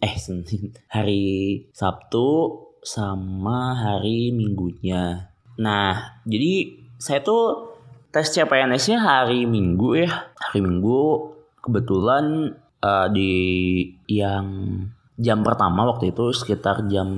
eh 0.00 0.16
Senin 0.16 0.72
hari 0.94 1.68
Sabtu 1.76 2.67
sama 2.82 3.76
hari 3.78 4.30
Minggunya 4.34 5.30
nah 5.58 6.18
jadi 6.26 6.78
saya 6.98 7.22
tuh 7.22 7.74
tes 8.08 8.34
CPNS-nya 8.34 8.98
hari 8.98 9.44
Minggu 9.44 10.02
ya. 10.02 10.32
Hari 10.34 10.64
Minggu 10.64 11.30
kebetulan 11.60 12.56
uh, 12.80 13.06
di 13.12 13.32
yang 14.08 14.46
jam 15.18 15.42
pertama 15.44 15.86
waktu 15.86 16.10
itu 16.10 16.34
sekitar 16.34 16.88
jam 16.88 17.08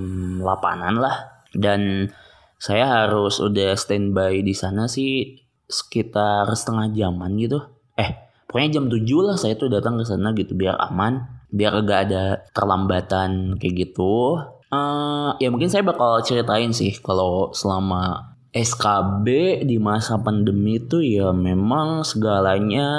8-an 0.43 0.97
lah. 0.99 1.17
Dan 1.51 2.13
saya 2.61 3.07
harus 3.07 3.41
udah 3.41 3.75
standby 3.75 4.45
di 4.45 4.55
sana 4.55 4.87
sih 4.87 5.41
sekitar 5.71 6.51
setengah 6.53 6.93
jaman 6.93 7.39
gitu. 7.41 7.65
Eh, 7.97 8.29
pokoknya 8.45 8.81
jam 8.81 8.87
7 8.93 9.01
lah 9.25 9.37
saya 9.39 9.55
tuh 9.57 9.73
datang 9.73 9.97
ke 9.97 10.05
sana 10.05 10.37
gitu 10.37 10.53
biar 10.53 10.77
aman, 10.91 11.41
biar 11.49 11.81
gak 11.87 12.01
ada 12.11 12.45
terlambatan 12.53 13.57
kayak 13.57 13.89
gitu. 13.89 14.37
Uh, 14.71 15.35
ya 15.43 15.51
mungkin 15.51 15.67
saya 15.67 15.83
bakal 15.83 16.23
ceritain 16.23 16.71
sih 16.71 16.95
kalau 17.03 17.51
selama 17.51 18.31
SKB 18.55 19.63
di 19.67 19.79
masa 19.83 20.19
pandemi 20.19 20.79
itu 20.79 21.03
ya 21.03 21.31
memang 21.35 22.03
segalanya 22.03 22.91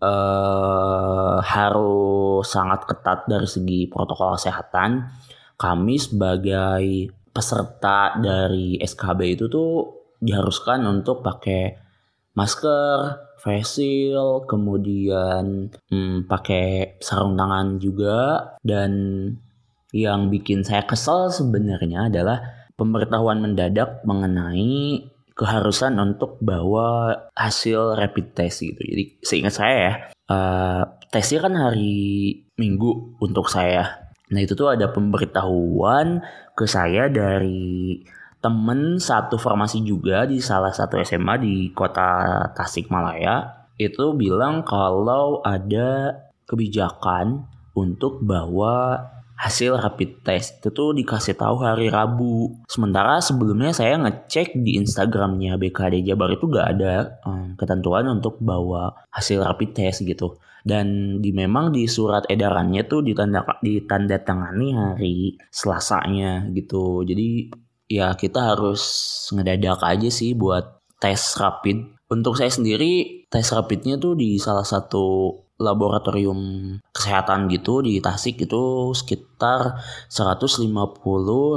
uh, 0.00 1.40
harus 1.44 2.48
sangat 2.48 2.88
ketat 2.88 3.28
dari 3.28 3.48
segi 3.48 3.88
protokol 3.88 4.36
kesehatan. 4.36 5.08
Kami 5.60 5.94
sebagai 6.00 7.12
peserta 7.32 8.16
dari 8.20 8.76
SKB 8.80 9.20
itu 9.36 9.48
tuh 9.48 9.72
diharuskan 10.20 10.84
untuk 10.88 11.24
pakai 11.24 11.76
masker, 12.32 12.96
face 13.40 13.76
shield, 13.76 14.48
kemudian 14.48 15.68
hmm, 15.92 16.24
pakai 16.28 16.96
sarung 17.00 17.36
tangan 17.36 17.76
juga 17.76 18.56
dan 18.64 18.92
yang 19.92 20.32
bikin 20.32 20.64
saya 20.64 20.88
kesel 20.88 21.28
sebenarnya 21.28 22.08
adalah 22.08 22.40
pemberitahuan 22.80 23.44
mendadak 23.44 24.00
mengenai 24.08 25.04
keharusan 25.36 25.96
untuk 26.00 26.40
bawa 26.40 27.16
hasil 27.36 27.96
rapid 28.00 28.32
test 28.32 28.64
gitu. 28.64 28.80
Jadi 28.80 29.04
seingat 29.20 29.54
saya 29.54 29.76
ya, 29.76 29.94
uh, 30.32 30.82
tesnya 31.12 31.44
kan 31.44 31.54
hari 31.56 32.40
Minggu 32.56 33.16
untuk 33.20 33.48
saya. 33.48 34.12
Nah 34.32 34.40
itu 34.40 34.56
tuh 34.56 34.72
ada 34.72 34.88
pemberitahuan 34.88 36.24
ke 36.56 36.64
saya 36.64 37.08
dari 37.12 38.00
temen 38.42 38.98
satu 38.98 39.38
formasi 39.38 39.86
juga 39.86 40.26
di 40.26 40.42
salah 40.42 40.74
satu 40.74 40.98
SMA 41.04 41.38
di 41.38 41.54
kota 41.70 42.42
Tasikmalaya 42.56 43.68
itu 43.78 44.12
bilang 44.18 44.66
kalau 44.66 45.40
ada 45.46 46.18
kebijakan 46.44 47.46
untuk 47.72 48.20
bawa 48.20 48.98
hasil 49.42 49.74
rapid 49.74 50.22
test 50.22 50.62
itu 50.62 50.70
tuh 50.70 50.94
dikasih 50.94 51.34
tahu 51.34 51.66
hari 51.66 51.90
Rabu. 51.90 52.62
Sementara 52.70 53.18
sebelumnya 53.18 53.74
saya 53.74 53.98
ngecek 53.98 54.54
di 54.62 54.78
Instagramnya 54.78 55.58
BKD 55.58 56.06
Jabar 56.06 56.30
itu 56.30 56.46
gak 56.46 56.78
ada 56.78 57.18
um, 57.26 57.58
ketentuan 57.58 58.06
untuk 58.06 58.38
bawa 58.38 58.94
hasil 59.10 59.42
rapid 59.42 59.74
test 59.74 60.06
gitu. 60.06 60.38
Dan 60.62 61.18
di 61.18 61.34
memang 61.34 61.74
di 61.74 61.90
surat 61.90 62.22
edarannya 62.30 62.86
tuh 62.86 63.02
ditanda 63.02 63.42
ditanda 63.58 64.22
tangani 64.22 64.78
hari 64.78 65.16
Selasanya 65.50 66.46
gitu. 66.54 67.02
Jadi 67.02 67.50
ya 67.90 68.14
kita 68.14 68.54
harus 68.54 68.80
ngedadak 69.34 69.82
aja 69.82 70.06
sih 70.06 70.38
buat 70.38 70.86
tes 71.02 71.18
rapid. 71.34 71.98
Untuk 72.14 72.38
saya 72.38 72.54
sendiri 72.54 73.26
tes 73.26 73.50
rapidnya 73.50 73.98
tuh 73.98 74.14
di 74.14 74.38
salah 74.38 74.62
satu 74.62 75.34
laboratorium 75.62 76.38
kesehatan 76.90 77.46
gitu 77.48 77.80
di 77.80 78.02
Tasik 78.02 78.44
itu 78.44 78.90
sekitar 78.92 79.78
150 80.10 80.66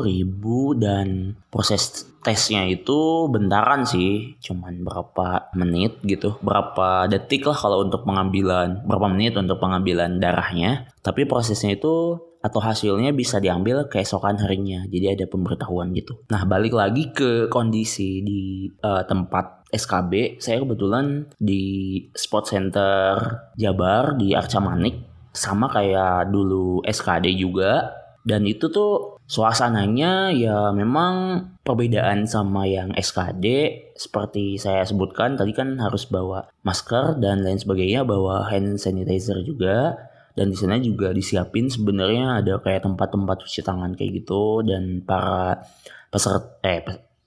ribu 0.06 0.78
dan 0.78 1.34
proses 1.50 2.06
tesnya 2.26 2.66
itu 2.66 3.30
bentaran 3.30 3.86
sih 3.86 4.34
cuman 4.42 4.82
berapa 4.82 5.54
menit 5.54 6.02
gitu 6.02 6.42
berapa 6.42 7.06
detik 7.06 7.46
lah 7.46 7.54
kalau 7.54 7.86
untuk 7.86 8.02
pengambilan 8.02 8.82
berapa 8.82 9.06
menit 9.14 9.38
untuk 9.38 9.62
pengambilan 9.62 10.18
darahnya 10.18 10.90
tapi 11.06 11.30
prosesnya 11.30 11.78
itu 11.78 12.18
atau 12.46 12.62
hasilnya 12.62 13.10
bisa 13.10 13.42
diambil 13.42 13.90
keesokan 13.90 14.38
harinya. 14.38 14.86
Jadi 14.86 15.18
ada 15.18 15.26
pemberitahuan 15.26 15.90
gitu. 15.98 16.22
Nah, 16.30 16.46
balik 16.46 16.78
lagi 16.78 17.10
ke 17.10 17.50
kondisi 17.50 18.22
di 18.22 18.70
uh, 18.86 19.02
tempat 19.10 19.65
SKB, 19.76 20.40
saya 20.40 20.64
kebetulan 20.64 21.28
di 21.36 22.00
sport 22.16 22.48
center 22.48 23.20
Jabar 23.60 24.16
di 24.16 24.32
Arca 24.32 24.64
Manik. 24.64 24.96
Sama 25.36 25.68
kayak 25.68 26.32
dulu 26.32 26.80
SKD 26.88 27.36
juga. 27.36 27.92
Dan 28.26 28.48
itu 28.48 28.72
tuh 28.74 29.22
suasananya 29.30 30.34
ya 30.34 30.74
memang 30.74 31.46
perbedaan 31.62 32.26
sama 32.26 32.66
yang 32.66 32.90
SKD 32.98 33.46
seperti 33.94 34.58
saya 34.58 34.82
sebutkan 34.82 35.38
tadi 35.38 35.54
kan 35.54 35.78
harus 35.78 36.10
bawa 36.10 36.50
masker 36.66 37.22
dan 37.22 37.46
lain 37.46 37.62
sebagainya 37.62 38.02
bawa 38.02 38.50
hand 38.50 38.82
sanitizer 38.82 39.44
juga. 39.46 40.00
Dan 40.36 40.52
di 40.52 40.58
sana 40.58 40.76
juga 40.82 41.16
disiapin 41.16 41.72
sebenarnya 41.72 42.44
ada 42.44 42.60
kayak 42.60 42.88
tempat-tempat 42.88 43.46
cuci 43.46 43.62
tangan 43.62 43.94
kayak 43.94 44.24
gitu. 44.24 44.64
Dan 44.66 45.04
para 45.04 45.62
peserta 46.10 46.60
eh 46.64 46.82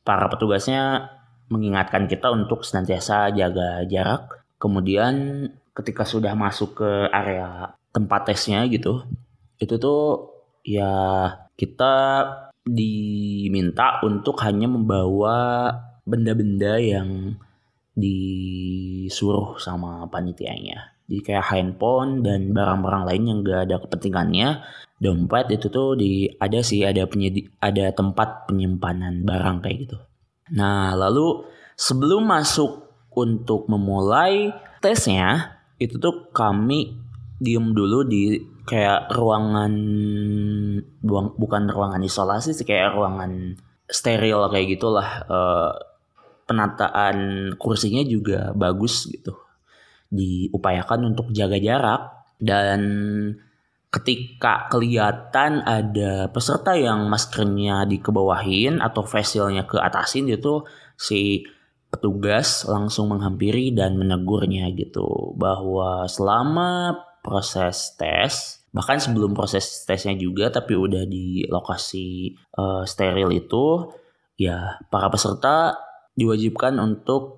para 0.05 0.33
petugasnya 0.33 1.13
mengingatkan 1.49 2.09
kita 2.09 2.29
untuk 2.33 2.65
senantiasa 2.65 3.33
jaga 3.33 3.85
jarak 3.89 4.45
kemudian 4.61 5.47
ketika 5.73 6.05
sudah 6.05 6.33
masuk 6.35 6.81
ke 6.81 6.91
area 7.13 7.73
tempat 7.93 8.29
tesnya 8.29 8.65
gitu 8.69 9.05
itu 9.59 9.75
tuh 9.81 10.33
ya 10.63 10.93
kita 11.59 11.95
diminta 12.69 13.99
untuk 14.05 14.39
hanya 14.45 14.69
membawa 14.69 15.73
benda-benda 16.05 16.77
yang 16.79 17.37
disuruh 17.97 19.59
sama 19.59 20.07
panitianya 20.07 20.99
jadi 21.09 21.25
kayak 21.25 21.47
handphone 21.49 22.21
dan 22.21 22.53
barang-barang 22.53 23.09
lain 23.09 23.23
yang 23.25 23.39
gak 23.41 23.61
ada 23.65 23.77
kepentingannya. 23.81 24.61
Dompet 25.01 25.57
itu 25.57 25.73
tuh 25.73 25.97
di 25.97 26.29
ada 26.37 26.61
sih 26.61 26.85
ada 26.85 27.09
penyedi, 27.09 27.49
ada 27.65 27.89
tempat 27.97 28.45
penyimpanan 28.45 29.25
barang 29.25 29.65
kayak 29.65 29.89
gitu. 29.89 29.97
Nah, 30.55 30.97
lalu 30.97 31.45
sebelum 31.77 32.29
masuk 32.29 32.89
untuk 33.13 33.67
memulai 33.69 34.53
tesnya, 34.81 35.59
itu 35.79 35.99
tuh 35.99 36.31
kami 36.31 36.97
diem 37.39 37.71
dulu 37.71 38.03
di 38.03 38.39
kayak 38.67 39.15
ruangan 39.15 39.73
bukan 41.39 41.63
ruangan 41.71 42.03
isolasi 42.05 42.53
sih 42.53 42.67
kayak 42.67 42.93
ruangan 42.99 43.57
steril 43.89 44.51
kayak 44.53 44.77
gitulah 44.77 45.25
uh, 45.25 45.73
penataan 46.45 47.17
kursinya 47.57 48.05
juga 48.05 48.53
bagus 48.53 49.09
gitu. 49.09 49.33
Diupayakan 50.09 51.15
untuk 51.15 51.33
jaga 51.33 51.57
jarak 51.61 52.03
dan 52.41 52.81
ketika 53.89 54.69
kelihatan 54.69 55.65
ada 55.65 56.29
peserta 56.29 56.77
yang 56.77 57.09
maskernya 57.09 57.89
dikebawahin 57.89 58.85
atau 58.85 59.01
facialnya 59.01 59.65
ke 59.65 59.81
atasin 59.81 60.29
itu 60.29 60.65
si 61.01 61.49
petugas 61.89 62.69
langsung 62.69 63.09
menghampiri 63.09 63.73
dan 63.73 63.97
menegurnya 63.97 64.69
gitu. 64.77 65.33
Bahwa 65.41 66.05
selama 66.05 67.01
proses 67.25 67.97
tes 67.97 68.61
bahkan 68.69 69.01
sebelum 69.01 69.33
proses 69.33 69.65
tesnya 69.89 70.13
juga 70.13 70.53
tapi 70.53 70.77
udah 70.77 71.09
di 71.09 71.49
lokasi 71.49 72.37
uh, 72.61 72.85
steril 72.85 73.33
itu 73.33 73.89
ya 74.37 74.77
para 74.93 75.09
peserta 75.09 75.81
diwajibkan 76.13 76.77
untuk 76.77 77.38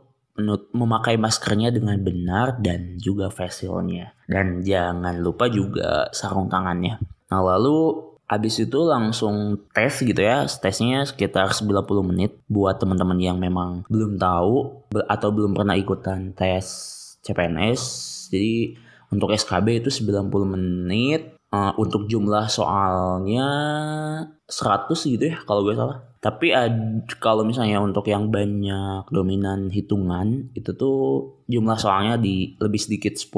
memakai 0.72 1.18
maskernya 1.18 1.74
dengan 1.74 1.98
benar 2.00 2.60
dan 2.60 2.96
juga 3.00 3.28
face 3.28 3.64
shieldnya. 3.64 4.14
Dan 4.24 4.62
jangan 4.62 5.18
lupa 5.18 5.50
juga 5.50 6.08
sarung 6.14 6.46
tangannya. 6.46 7.02
Nah 7.30 7.40
lalu 7.42 8.10
Abis 8.30 8.62
itu 8.62 8.86
langsung 8.86 9.58
tes 9.74 9.90
gitu 9.90 10.22
ya, 10.22 10.46
tesnya 10.46 11.02
sekitar 11.02 11.50
90 11.50 11.82
menit 12.06 12.38
buat 12.46 12.78
teman-teman 12.78 13.18
yang 13.18 13.42
memang 13.42 13.82
belum 13.90 14.22
tahu 14.22 14.86
atau 15.10 15.28
belum 15.34 15.50
pernah 15.50 15.74
ikutan 15.74 16.30
tes 16.30 16.62
CPNS. 17.26 17.82
Jadi 18.30 18.78
untuk 19.10 19.34
SKB 19.34 19.82
itu 19.82 19.90
90 19.90 20.30
menit, 20.46 21.34
uh, 21.50 21.74
untuk 21.74 22.06
jumlah 22.06 22.46
soalnya 22.46 23.48
100 24.46 24.94
gitu 25.10 25.24
ya 25.34 25.42
kalau 25.42 25.66
gue 25.66 25.74
salah. 25.74 26.09
Tapi 26.20 26.52
ad, 26.52 27.08
kalau 27.16 27.48
misalnya 27.48 27.80
untuk 27.80 28.04
yang 28.04 28.28
banyak 28.28 29.08
dominan 29.08 29.72
hitungan 29.72 30.52
itu 30.52 30.76
tuh 30.76 30.98
jumlah 31.48 31.80
soalnya 31.80 32.20
di 32.20 32.52
lebih 32.60 32.76
sedikit 32.76 33.16
10 33.16 33.32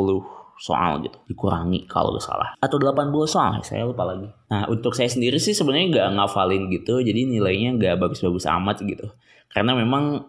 soal 0.58 1.02
gitu 1.02 1.18
dikurangi 1.30 1.86
kalau 1.86 2.14
gak 2.18 2.26
salah. 2.26 2.58
Atau 2.58 2.82
80 2.82 3.14
soal 3.30 3.62
saya 3.62 3.86
lupa 3.86 4.02
lagi. 4.02 4.26
Nah 4.50 4.66
untuk 4.66 4.98
saya 4.98 5.06
sendiri 5.06 5.38
sih 5.38 5.54
sebenarnya 5.54 5.94
nggak 5.94 6.08
ngafalin 6.18 6.70
gitu 6.74 6.98
jadi 6.98 7.22
nilainya 7.22 7.78
nggak 7.78 8.02
bagus-bagus 8.02 8.50
amat 8.50 8.82
gitu. 8.82 9.14
Karena 9.46 9.78
memang 9.78 10.26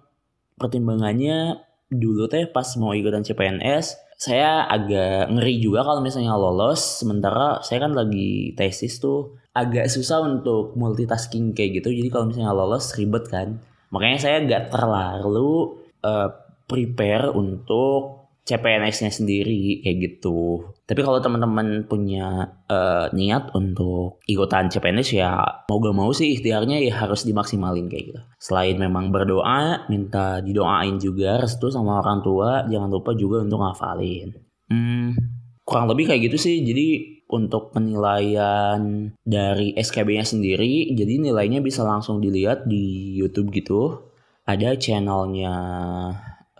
pertimbangannya 0.58 1.58
dulu 1.89 2.30
teh 2.30 2.50
pas 2.50 2.66
mau 2.78 2.94
ikutan 2.94 3.22
CPNS 3.22 4.18
saya 4.18 4.66
agak 4.66 5.30
ngeri 5.36 5.60
juga 5.60 5.84
kalau 5.84 6.00
misalnya 6.00 6.34
lolos 6.34 7.04
sementara 7.04 7.60
saya 7.62 7.84
kan 7.84 7.94
lagi 7.94 8.56
tesis 8.56 8.98
tuh 8.98 9.36
agak 9.54 9.89
susah 9.89 10.22
untuk 10.26 10.74
multitasking 10.74 11.54
kayak 11.54 11.82
gitu 11.82 11.94
jadi 11.94 12.10
kalau 12.10 12.26
misalnya 12.30 12.54
lolos 12.54 12.94
ribet 12.98 13.26
kan 13.30 13.62
makanya 13.94 14.20
saya 14.20 14.38
nggak 14.42 14.74
terlalu 14.74 15.78
uh, 16.02 16.30
prepare 16.66 17.30
untuk 17.30 18.24
CPNS-nya 18.44 19.08
sendiri 19.08 19.80
kayak 19.80 19.98
gitu. 20.04 20.68
Tapi 20.84 21.00
kalau 21.00 21.24
teman-teman 21.24 21.88
punya 21.88 22.60
uh, 22.68 23.08
niat 23.16 23.56
untuk 23.56 24.20
ikutan 24.28 24.68
CPNS 24.68 25.16
ya 25.16 25.32
mau 25.72 25.80
gak 25.80 25.96
mau 25.96 26.12
sih 26.12 26.36
ikhtiarnya 26.36 26.84
ya 26.84 27.08
harus 27.08 27.24
dimaksimalin 27.24 27.88
kayak 27.88 28.04
gitu. 28.12 28.22
Selain 28.36 28.76
memang 28.76 29.16
berdoa, 29.16 29.88
minta 29.88 30.44
didoain 30.44 31.00
juga 31.00 31.39
restu 31.39 31.72
sama 31.72 32.04
orang 32.04 32.20
tua, 32.20 32.68
jangan 32.68 32.92
lupa 32.92 33.16
juga 33.16 33.48
untuk 33.48 33.63
ngafalin. 33.63 34.36
Hmm, 34.68 35.16
kurang 35.63 35.88
lebih 35.88 36.12
kayak 36.12 36.28
gitu 36.28 36.36
sih. 36.36 36.68
Jadi 36.68 37.12
untuk 37.30 37.74
penilaian 37.74 39.12
dari 39.26 39.74
SKB-nya 39.74 40.26
sendiri, 40.28 40.94
jadi 40.94 41.20
nilainya 41.20 41.60
bisa 41.64 41.82
langsung 41.82 42.20
dilihat 42.22 42.68
di 42.70 43.16
YouTube 43.18 43.50
gitu. 43.56 44.12
Ada 44.44 44.76
channelnya 44.76 45.56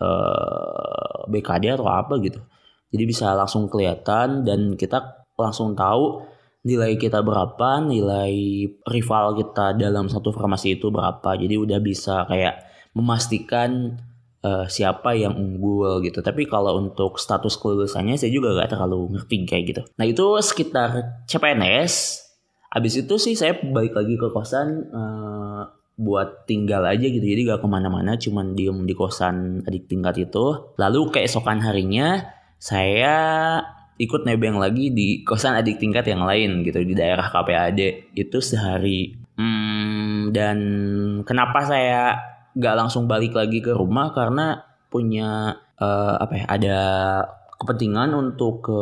eh, 0.00 1.18
BKD 1.28 1.76
atau 1.76 1.86
apa 1.88 2.16
gitu. 2.22 2.40
Jadi 2.94 3.04
bisa 3.04 3.34
langsung 3.34 3.66
kelihatan 3.66 4.46
dan 4.46 4.78
kita 4.78 5.26
langsung 5.34 5.74
tahu 5.74 6.22
nilai 6.64 6.96
kita 6.96 7.20
berapa, 7.20 7.84
nilai 7.84 8.32
rival 8.88 9.36
kita 9.36 9.76
dalam 9.76 10.08
satu 10.08 10.32
formasi 10.32 10.80
itu 10.80 10.88
berapa. 10.88 11.36
Jadi 11.36 11.54
udah 11.60 11.78
bisa 11.82 12.24
kayak 12.24 12.64
memastikan 12.96 14.00
uh, 14.44 14.68
siapa 14.68 15.16
yang 15.16 15.32
unggul 15.32 16.04
gitu. 16.04 16.20
Tapi 16.20 16.44
kalau 16.44 16.76
untuk 16.76 17.16
status 17.16 17.56
kelulusannya 17.56 18.20
saya 18.20 18.30
juga 18.30 18.52
gak 18.60 18.76
terlalu 18.76 19.16
ngerti 19.16 19.36
kayak 19.48 19.64
gitu. 19.72 19.82
Nah 19.96 20.04
itu 20.04 20.24
sekitar 20.44 21.24
CPNS. 21.24 22.22
Habis 22.68 23.06
itu 23.06 23.14
sih 23.16 23.34
saya 23.34 23.56
balik 23.58 23.96
lagi 23.96 24.20
ke 24.20 24.28
kosan 24.34 24.92
uh, 24.92 25.62
buat 25.94 26.46
tinggal 26.50 26.82
aja 26.82 27.06
gitu 27.06 27.22
jadi 27.22 27.54
gak 27.54 27.62
ke 27.62 27.68
mana-mana 27.70 28.18
cuman 28.18 28.58
diem 28.58 28.82
di 28.82 28.98
kosan 28.98 29.62
adik 29.62 29.86
tingkat 29.86 30.26
itu 30.26 30.74
lalu 30.74 31.06
keesokan 31.14 31.62
harinya 31.62 32.34
saya 32.58 33.62
ikut 33.94 34.26
nebeng 34.26 34.58
lagi 34.58 34.90
di 34.90 35.22
kosan 35.22 35.54
adik 35.54 35.78
tingkat 35.78 36.02
yang 36.10 36.26
lain 36.26 36.66
gitu 36.66 36.82
di 36.82 36.98
daerah 36.98 37.30
KPAD 37.30 38.10
itu 38.10 38.38
sehari 38.42 39.14
hmm, 39.38 40.34
dan 40.34 40.58
kenapa 41.22 41.62
saya 41.62 42.33
gak 42.54 42.78
langsung 42.78 43.10
balik 43.10 43.34
lagi 43.34 43.58
ke 43.58 43.74
rumah 43.74 44.14
karena 44.14 44.62
punya 44.88 45.58
uh, 45.78 46.14
apa 46.22 46.32
ya 46.38 46.44
ada 46.46 46.78
kepentingan 47.58 48.14
untuk 48.14 48.66
ke 48.66 48.80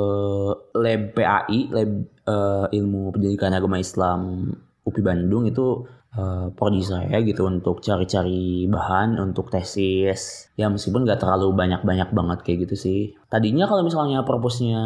lab 0.77 1.03
PAI 1.17 1.73
lab 1.73 1.91
uh, 2.29 2.67
ilmu 2.69 3.13
pendidikan 3.17 3.53
agama 3.57 3.81
Islam 3.81 4.51
UPI 4.83 5.03
Bandung 5.05 5.47
itu 5.49 5.87
uh, 6.19 6.51
prodi 6.53 6.83
saya 6.83 7.23
gitu 7.23 7.47
untuk 7.49 7.81
cari-cari 7.81 8.67
bahan 8.67 9.17
untuk 9.23 9.49
tesis. 9.49 10.53
Ya 10.59 10.69
meskipun 10.69 11.09
gak 11.09 11.23
terlalu 11.23 11.55
banyak-banyak 11.55 12.13
banget 12.13 12.39
kayak 12.45 12.59
gitu 12.69 12.77
sih. 12.77 13.01
Tadinya 13.31 13.65
kalau 13.71 13.87
misalnya 13.87 14.27
purpose-nya 14.27 14.83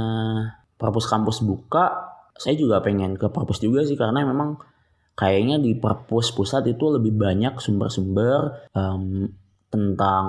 purpose 0.76 1.08
kampus 1.08 1.40
buka 1.42 2.16
saya 2.36 2.52
juga 2.52 2.84
pengen 2.84 3.16
ke 3.16 3.32
purpose 3.32 3.64
juga 3.64 3.80
sih 3.82 3.96
karena 3.96 4.20
memang 4.22 4.60
kayaknya 5.16 5.56
di 5.58 5.74
purpose 5.74 6.30
pusat 6.36 6.68
itu 6.68 6.92
lebih 6.92 7.16
banyak 7.16 7.58
sumber-sumber 7.58 8.68
um, 8.76 9.32
tentang 9.66 10.26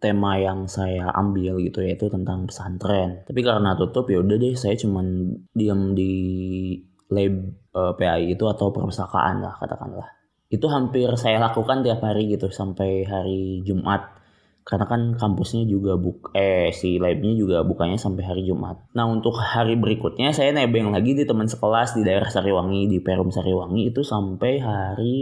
tema 0.00 0.40
yang 0.40 0.64
saya 0.64 1.12
ambil 1.12 1.60
gitu 1.60 1.84
yaitu 1.84 2.08
tentang 2.08 2.48
pesantren. 2.48 3.26
Tapi 3.26 3.40
karena 3.44 3.76
tutup 3.76 4.08
ya 4.08 4.24
udah 4.24 4.38
deh 4.40 4.54
saya 4.56 4.78
cuman 4.78 5.36
diam 5.52 5.92
di 5.92 6.14
lab 7.12 7.34
uh, 7.74 7.92
eh, 7.92 7.92
PAI 7.98 8.24
itu 8.32 8.44
atau 8.48 8.72
perpustakaan 8.72 9.40
lah 9.40 9.56
katakanlah 9.56 10.08
itu 10.48 10.64
hampir 10.68 11.12
saya 11.20 11.36
lakukan 11.40 11.84
tiap 11.84 12.00
hari 12.00 12.32
gitu 12.32 12.48
sampai 12.48 13.04
hari 13.04 13.60
Jumat 13.68 14.16
karena 14.68 14.84
kan 14.84 15.16
kampusnya 15.16 15.64
juga 15.64 15.96
buk 15.96 16.36
eh 16.36 16.68
si 16.76 17.00
labnya 17.00 17.32
juga 17.32 17.64
bukanya 17.64 17.96
sampai 17.96 18.20
hari 18.20 18.42
Jumat. 18.44 18.76
Nah 18.92 19.08
untuk 19.08 19.40
hari 19.40 19.80
berikutnya 19.80 20.28
saya 20.36 20.52
nebeng 20.52 20.92
lagi 20.92 21.16
di 21.16 21.24
teman 21.24 21.48
sekelas 21.48 21.96
di 21.96 22.04
daerah 22.04 22.28
Sariwangi 22.28 22.84
di 22.84 23.00
Perum 23.00 23.32
Sariwangi 23.32 23.88
itu 23.88 24.04
sampai 24.04 24.60
hari 24.60 25.18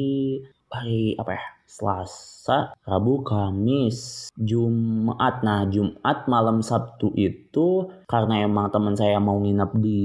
hari 0.67 1.15
apa 1.15 1.39
ya 1.39 1.45
Selasa, 1.67 2.75
Rabu, 2.83 3.23
Kamis, 3.23 4.31
Jumat. 4.35 5.47
Nah 5.47 5.63
Jumat 5.71 6.27
malam 6.27 6.59
Sabtu 6.67 7.15
itu 7.15 7.87
karena 8.11 8.43
emang 8.43 8.75
teman 8.75 8.99
saya 8.99 9.23
mau 9.23 9.39
nginep 9.39 9.71
di 9.79 10.03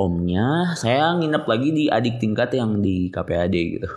omnya, 0.00 0.72
saya 0.80 1.12
nginep 1.12 1.44
lagi 1.44 1.68
di 1.76 1.84
adik 1.92 2.16
tingkat 2.16 2.56
yang 2.56 2.80
di 2.80 3.12
KPAD 3.12 3.52
gitu. 3.52 3.88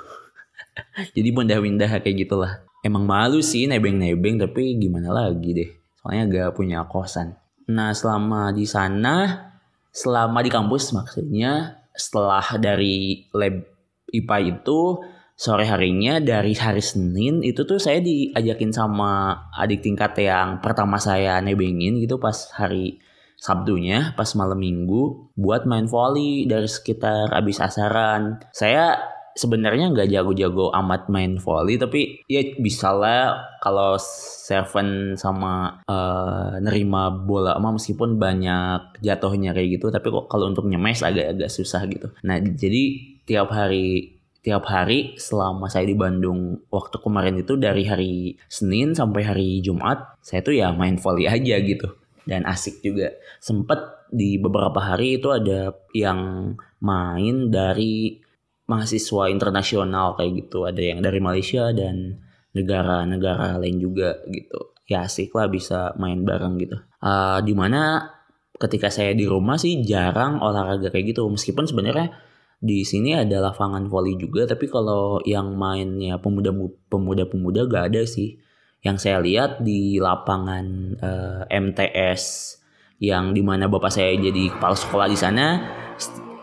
Jadi 1.15 1.29
pindah-pindah 1.31 1.87
kayak 2.03 2.27
gitulah. 2.27 2.68
Emang 2.79 3.03
malu 3.03 3.43
sih 3.43 3.67
nebeng-nebeng 3.67 4.39
tapi 4.39 4.79
gimana 4.79 5.11
lagi 5.11 5.51
deh. 5.51 5.69
Soalnya 5.99 6.23
gak 6.31 6.55
punya 6.55 6.87
kosan. 6.87 7.35
Nah 7.69 7.91
selama 7.91 8.55
di 8.55 8.63
sana, 8.63 9.47
selama 9.91 10.39
di 10.39 10.49
kampus 10.49 10.95
maksudnya 10.95 11.83
setelah 11.91 12.45
dari 12.55 13.27
lab 13.35 13.67
IPA 14.09 14.37
itu 14.57 14.79
sore 15.39 15.63
harinya 15.67 16.19
dari 16.19 16.51
hari 16.55 16.83
Senin 16.83 17.39
itu 17.43 17.63
tuh 17.63 17.79
saya 17.79 18.03
diajakin 18.03 18.75
sama 18.75 19.43
adik 19.55 19.83
tingkat 19.83 20.15
yang 20.19 20.59
pertama 20.59 20.99
saya 20.99 21.39
nebengin 21.39 21.99
gitu 21.99 22.19
pas 22.19 22.51
hari 22.55 22.99
Sabtunya 23.39 24.11
pas 24.19 24.27
malam 24.35 24.59
minggu 24.59 25.31
buat 25.39 25.63
main 25.63 25.87
volley 25.87 26.43
dari 26.43 26.67
sekitar 26.67 27.31
abis 27.31 27.63
asaran. 27.63 28.43
Saya 28.51 28.99
sebenarnya 29.39 29.95
nggak 29.95 30.11
jago-jago 30.11 30.75
amat 30.75 31.07
main 31.07 31.39
volley 31.39 31.79
tapi 31.79 32.19
ya 32.27 32.43
bisa 32.59 32.91
lah 32.91 33.39
kalau 33.63 33.95
serven 33.95 35.15
sama 35.15 35.79
uh, 35.87 36.59
nerima 36.59 37.07
bola 37.07 37.55
mah 37.55 37.71
meskipun 37.79 38.19
banyak 38.19 38.99
jatuhnya 38.99 39.55
kayak 39.55 39.79
gitu 39.79 39.87
tapi 39.87 40.11
kok 40.11 40.27
kalau 40.27 40.51
untuk 40.51 40.67
nyemes 40.67 40.99
agak-agak 40.99 41.47
susah 41.47 41.87
gitu. 41.87 42.11
Nah 42.27 42.43
jadi 42.43 43.15
tiap 43.23 43.55
hari 43.55 44.19
tiap 44.43 44.67
hari 44.67 45.15
selama 45.15 45.71
saya 45.71 45.87
di 45.87 45.95
Bandung 45.95 46.59
waktu 46.67 46.99
kemarin 46.99 47.39
itu 47.39 47.55
dari 47.55 47.87
hari 47.87 48.35
Senin 48.51 48.91
sampai 48.91 49.23
hari 49.23 49.49
Jumat 49.63 50.19
saya 50.19 50.43
tuh 50.43 50.51
ya 50.51 50.75
main 50.75 50.99
volley 50.99 51.31
aja 51.31 51.55
gitu. 51.63 51.95
Dan 52.27 52.45
asik 52.45 52.83
juga. 52.85 53.15
Sempet 53.41 54.05
di 54.11 54.37
beberapa 54.37 54.77
hari 54.77 55.17
itu 55.17 55.33
ada 55.33 55.73
yang 55.97 56.53
main 56.77 57.49
dari 57.49 58.21
mahasiswa 58.69 59.33
internasional 59.33 60.13
kayak 60.13 60.45
gitu. 60.45 60.69
Ada 60.69 60.81
yang 60.95 60.99
dari 61.01 61.17
Malaysia 61.17 61.73
dan 61.73 62.21
negara-negara 62.53 63.57
lain 63.57 63.81
juga 63.81 64.21
gitu. 64.29 64.77
Ya 64.85 65.09
asik 65.09 65.33
lah 65.33 65.49
bisa 65.49 65.97
main 65.97 66.21
bareng 66.21 66.61
gitu. 66.61 66.77
Uh, 67.01 67.41
di 67.41 67.57
mana 67.57 68.13
ketika 68.61 68.93
saya 68.93 69.17
di 69.17 69.25
rumah 69.25 69.57
sih 69.57 69.81
jarang 69.81 70.37
olahraga 70.37 70.93
kayak 70.93 71.17
gitu. 71.17 71.25
Meskipun 71.25 71.65
sebenarnya 71.65 72.13
di 72.61 72.85
sini 72.85 73.17
ada 73.17 73.41
lapangan 73.41 73.87
volley 73.87 74.19
juga 74.19 74.43
tapi 74.43 74.67
kalau 74.67 75.23
yang 75.23 75.55
mainnya 75.55 76.19
pemuda 76.19 76.51
pemuda 76.91 77.25
pemuda 77.25 77.65
gak 77.65 77.93
ada 77.93 78.05
sih. 78.05 78.37
Yang 78.79 78.97
saya 79.03 79.17
lihat 79.19 79.59
di 79.59 79.99
lapangan 79.99 80.65
uh, 81.03 81.43
eh, 81.51 81.59
MTS 81.59 82.55
yang 82.99 83.31
di 83.31 83.43
mana 83.43 83.67
bapak 83.67 83.91
saya 83.91 84.15
jadi 84.15 84.55
kepala 84.55 84.75
sekolah 84.75 85.07
di 85.07 85.17
sana 85.19 85.47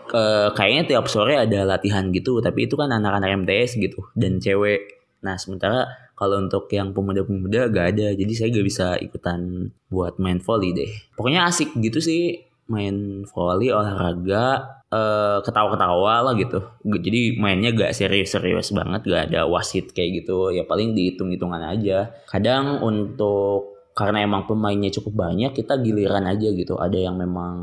ke 0.07 0.55
kayaknya 0.55 0.83
tiap 0.95 1.05
sore 1.11 1.35
ada 1.35 1.67
latihan 1.67 2.09
gitu 2.15 2.39
tapi 2.39 2.65
itu 2.65 2.79
kan 2.79 2.89
anak-anak 2.89 3.45
MTS 3.45 3.77
gitu 3.77 4.07
dan 4.15 4.39
cewek. 4.39 4.97
Nah 5.21 5.35
sementara 5.35 5.87
kalau 6.17 6.41
untuk 6.41 6.65
yang 6.73 6.97
pemuda-pemuda 6.97 7.69
gak 7.69 7.87
ada 7.93 8.07
jadi 8.17 8.33
saya 8.33 8.49
gak 8.49 8.67
bisa 8.67 8.87
ikutan 8.97 9.69
buat 9.91 10.17
main 10.17 10.41
volley 10.41 10.73
deh. 10.73 10.91
Pokoknya 11.13 11.45
asik 11.45 11.77
gitu 11.77 12.01
sih 12.01 12.41
main 12.67 13.23
volley 13.29 13.71
olahraga 13.71 14.77
uh, 14.89 15.39
ketawa-ketawa 15.43 16.25
lah 16.25 16.33
gitu. 16.33 16.59
Jadi 16.83 17.37
mainnya 17.37 17.69
gak 17.75 17.93
serius-serius 17.93 18.73
banget 18.73 19.01
gak 19.05 19.23
ada 19.31 19.45
wasit 19.45 19.93
kayak 19.93 20.23
gitu. 20.23 20.49
Ya 20.55 20.63
paling 20.65 20.97
dihitung-hitungan 20.97 21.61
aja. 21.63 22.09
Kadang 22.25 22.81
untuk 22.81 23.77
karena 23.97 24.21
emang 24.21 24.45
pemainnya 24.45 24.93
cukup 24.93 25.29
banyak 25.29 25.57
kita 25.57 25.81
giliran 25.81 26.25
aja 26.29 26.49
gitu. 26.53 26.77
Ada 26.77 26.97
yang 27.09 27.17
memang 27.17 27.55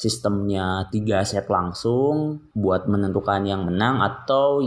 sistemnya 0.00 0.88
tiga 0.88 1.20
set 1.28 1.44
langsung 1.52 2.40
buat 2.56 2.88
menentukan 2.88 3.44
yang 3.44 3.68
menang 3.68 4.00
atau 4.00 4.64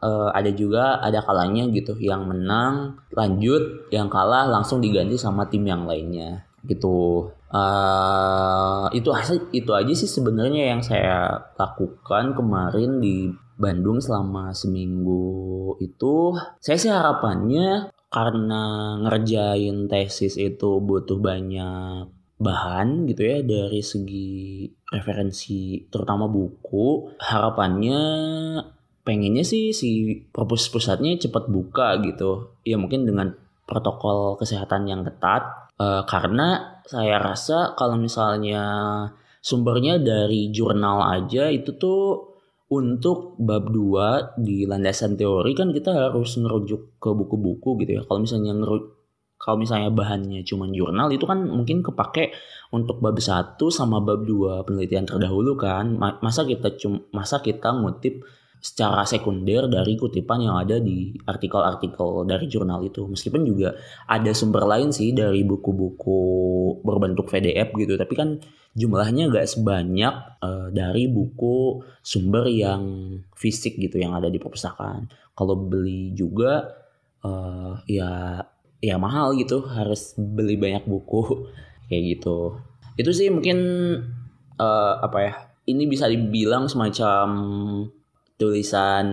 uh, 0.00 0.32
ada 0.32 0.48
juga 0.56 1.04
ada 1.04 1.20
kalanya 1.20 1.68
gitu 1.68 2.00
yang 2.00 2.24
menang 2.24 2.96
lanjut 3.12 3.92
yang 3.92 4.08
kalah 4.08 4.48
langsung 4.48 4.80
diganti 4.80 5.20
sama 5.20 5.52
tim 5.52 5.68
yang 5.68 5.84
lainnya 5.84 6.48
gitu. 6.64 7.28
Uh, 7.50 8.86
itu 8.96 9.10
itu 9.52 9.70
aja 9.74 9.92
sih 9.92 10.08
sebenarnya 10.08 10.72
yang 10.72 10.80
saya 10.80 11.50
lakukan 11.60 12.32
kemarin 12.32 13.04
di 13.04 13.28
Bandung 13.60 14.00
selama 14.00 14.56
seminggu 14.56 15.76
itu. 15.84 16.32
Saya 16.64 16.76
sih 16.80 16.88
harapannya 16.88 17.92
karena 18.08 18.62
ngerjain 19.04 19.92
tesis 19.92 20.40
itu 20.40 20.80
butuh 20.80 21.20
banyak 21.20 22.19
bahan 22.40 23.04
gitu 23.04 23.20
ya 23.20 23.44
dari 23.44 23.84
segi 23.84 24.64
referensi 24.88 25.84
terutama 25.92 26.24
buku 26.24 27.20
harapannya 27.20 28.00
pengennya 29.04 29.44
sih 29.44 29.76
si 29.76 30.16
perpus 30.32 30.72
pusatnya 30.72 31.20
cepat 31.20 31.52
buka 31.52 32.00
gitu 32.00 32.56
ya 32.64 32.80
mungkin 32.80 33.04
dengan 33.04 33.36
protokol 33.68 34.40
kesehatan 34.40 34.88
yang 34.88 35.04
ketat 35.04 35.70
uh, 35.76 36.02
karena 36.08 36.80
saya 36.88 37.20
rasa 37.20 37.76
kalau 37.76 38.00
misalnya 38.00 38.64
sumbernya 39.44 40.00
dari 40.00 40.48
jurnal 40.48 41.04
aja 41.12 41.52
itu 41.52 41.76
tuh 41.76 42.30
untuk 42.70 43.34
bab 43.36 43.66
2 43.66 44.38
di 44.38 44.62
landasan 44.62 45.18
teori 45.18 45.52
kan 45.58 45.74
kita 45.74 45.90
harus 45.90 46.38
ngerujuk 46.38 47.02
ke 47.02 47.10
buku-buku 47.10 47.82
gitu 47.82 47.98
ya. 47.98 48.02
Kalau 48.06 48.22
misalnya 48.22 48.54
kalau 49.40 49.56
misalnya 49.56 49.88
bahannya 49.88 50.44
cuma 50.44 50.68
jurnal 50.68 51.08
itu 51.08 51.24
kan 51.24 51.40
mungkin 51.48 51.80
kepake 51.80 52.36
untuk 52.76 53.00
bab 53.00 53.16
1 53.16 53.56
sama 53.72 54.04
bab 54.04 54.28
2 54.28 54.68
penelitian 54.68 55.08
terdahulu 55.08 55.56
kan. 55.56 55.96
Masa 55.96 56.44
kita 56.44 56.76
cuma 56.76 57.00
masa 57.16 57.40
kita 57.40 57.72
ngutip 57.72 58.20
secara 58.60 59.08
sekunder 59.08 59.64
dari 59.72 59.96
kutipan 59.96 60.44
yang 60.44 60.60
ada 60.60 60.76
di 60.76 61.16
artikel-artikel 61.24 62.28
dari 62.28 62.46
jurnal 62.52 62.84
itu. 62.84 63.08
Meskipun 63.08 63.48
juga 63.48 63.72
ada 64.04 64.28
sumber 64.36 64.68
lain 64.68 64.92
sih 64.92 65.16
dari 65.16 65.40
buku-buku 65.40 66.20
berbentuk 66.84 67.32
PDF 67.32 67.72
gitu, 67.72 67.96
tapi 67.96 68.12
kan 68.12 68.36
jumlahnya 68.76 69.32
gak 69.32 69.48
sebanyak 69.48 70.14
uh, 70.44 70.68
dari 70.68 71.08
buku 71.08 71.80
sumber 72.04 72.44
yang 72.52 73.16
fisik 73.32 73.80
gitu 73.80 73.96
yang 73.96 74.12
ada 74.12 74.28
di 74.28 74.36
perpustakaan. 74.36 75.08
Kalau 75.32 75.56
beli 75.56 76.12
juga 76.12 76.68
uh, 77.24 77.80
ya 77.88 78.44
ya 78.80 78.96
mahal 78.96 79.36
gitu, 79.36 79.64
harus 79.68 80.16
beli 80.16 80.56
banyak 80.56 80.84
buku 80.84 81.48
kayak 81.88 82.02
gitu. 82.16 82.60
Itu 82.96 83.12
sih 83.14 83.32
mungkin 83.32 83.58
uh, 84.60 84.94
apa 85.00 85.18
ya? 85.20 85.34
Ini 85.70 85.86
bisa 85.86 86.10
dibilang 86.10 86.66
semacam 86.66 87.28
tulisan 88.40 89.06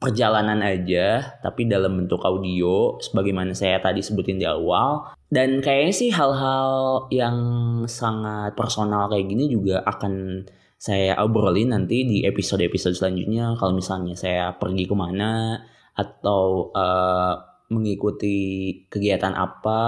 perjalanan 0.00 0.64
aja 0.64 1.36
tapi 1.44 1.68
dalam 1.68 2.00
bentuk 2.00 2.24
audio 2.24 2.96
sebagaimana 3.04 3.52
saya 3.52 3.84
tadi 3.84 4.00
sebutin 4.00 4.40
di 4.40 4.48
awal 4.48 5.12
dan 5.28 5.60
kayaknya 5.60 5.92
sih 5.92 6.08
hal-hal 6.08 7.04
yang 7.12 7.36
sangat 7.84 8.56
personal 8.56 9.12
kayak 9.12 9.28
gini 9.28 9.52
juga 9.52 9.84
akan 9.84 10.46
saya 10.80 11.20
obrolin 11.20 11.76
nanti 11.76 12.08
di 12.08 12.24
episode-episode 12.24 12.96
selanjutnya 12.96 13.52
kalau 13.60 13.76
misalnya 13.76 14.16
saya 14.16 14.56
pergi 14.56 14.88
ke 14.88 14.96
mana 14.96 15.60
atau 15.92 16.72
uh, 16.72 17.36
mengikuti 17.70 18.38
kegiatan 18.90 19.32
apa 19.32 19.82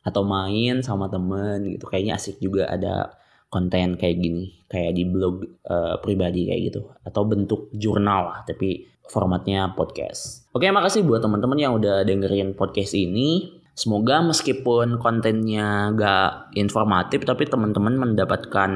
atau 0.00 0.22
main 0.24 0.80
sama 0.80 1.12
temen 1.12 1.76
gitu 1.76 1.90
kayaknya 1.90 2.16
asik 2.16 2.40
juga 2.40 2.70
ada 2.70 3.12
konten 3.50 3.98
kayak 3.98 4.16
gini 4.16 4.62
kayak 4.70 4.94
di 4.94 5.04
blog 5.04 5.42
uh, 5.66 5.98
pribadi 6.00 6.48
kayak 6.48 6.60
gitu 6.70 6.86
atau 7.02 7.22
bentuk 7.26 7.68
jurnal 7.74 8.30
lah 8.30 8.40
tapi 8.46 8.86
formatnya 9.10 9.74
podcast. 9.74 10.46
Oke, 10.54 10.70
makasih 10.70 11.02
buat 11.02 11.18
teman-teman 11.18 11.58
yang 11.58 11.74
udah 11.74 12.06
dengerin 12.06 12.54
podcast 12.54 12.94
ini. 12.94 13.58
Semoga 13.74 14.22
meskipun 14.22 15.02
kontennya 15.02 15.90
gak 15.98 16.54
informatif 16.54 17.26
tapi 17.26 17.50
teman-teman 17.50 17.98
mendapatkan 17.98 18.70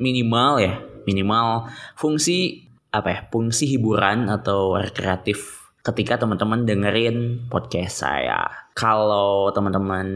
minimal 0.00 0.52
ya, 0.56 0.80
minimal 1.04 1.68
fungsi 2.00 2.64
apa 2.96 3.08
ya, 3.12 3.20
fungsi 3.28 3.68
hiburan 3.68 4.32
atau 4.32 4.80
rekreatif 4.80 5.59
ketika 5.80 6.20
teman-teman 6.20 6.68
dengerin 6.68 7.48
podcast 7.48 8.04
saya. 8.04 8.48
Kalau 8.76 9.48
teman-teman 9.52 10.06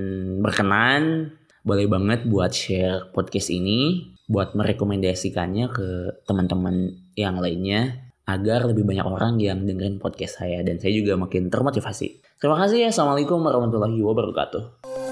berkenan 0.45 1.33
boleh 1.65 1.89
banget 1.89 2.29
buat 2.29 2.53
share 2.53 3.09
podcast 3.17 3.49
ini, 3.49 4.13
buat 4.29 4.53
merekomendasikannya 4.53 5.67
ke 5.73 5.89
teman-teman 6.29 6.93
yang 7.17 7.41
lainnya 7.41 8.13
agar 8.25 8.65
lebih 8.65 8.89
banyak 8.89 9.05
orang 9.05 9.37
yang 9.37 9.65
dengerin 9.69 10.01
podcast 10.01 10.41
saya 10.41 10.65
dan 10.65 10.81
saya 10.81 10.97
juga 10.97 11.17
makin 11.17 11.53
termotivasi. 11.53 12.25
Terima 12.41 12.57
kasih 12.61 12.89
ya. 12.89 12.89
Assalamualaikum 12.93 13.41
warahmatullahi 13.41 14.01
wabarakatuh. 14.01 15.04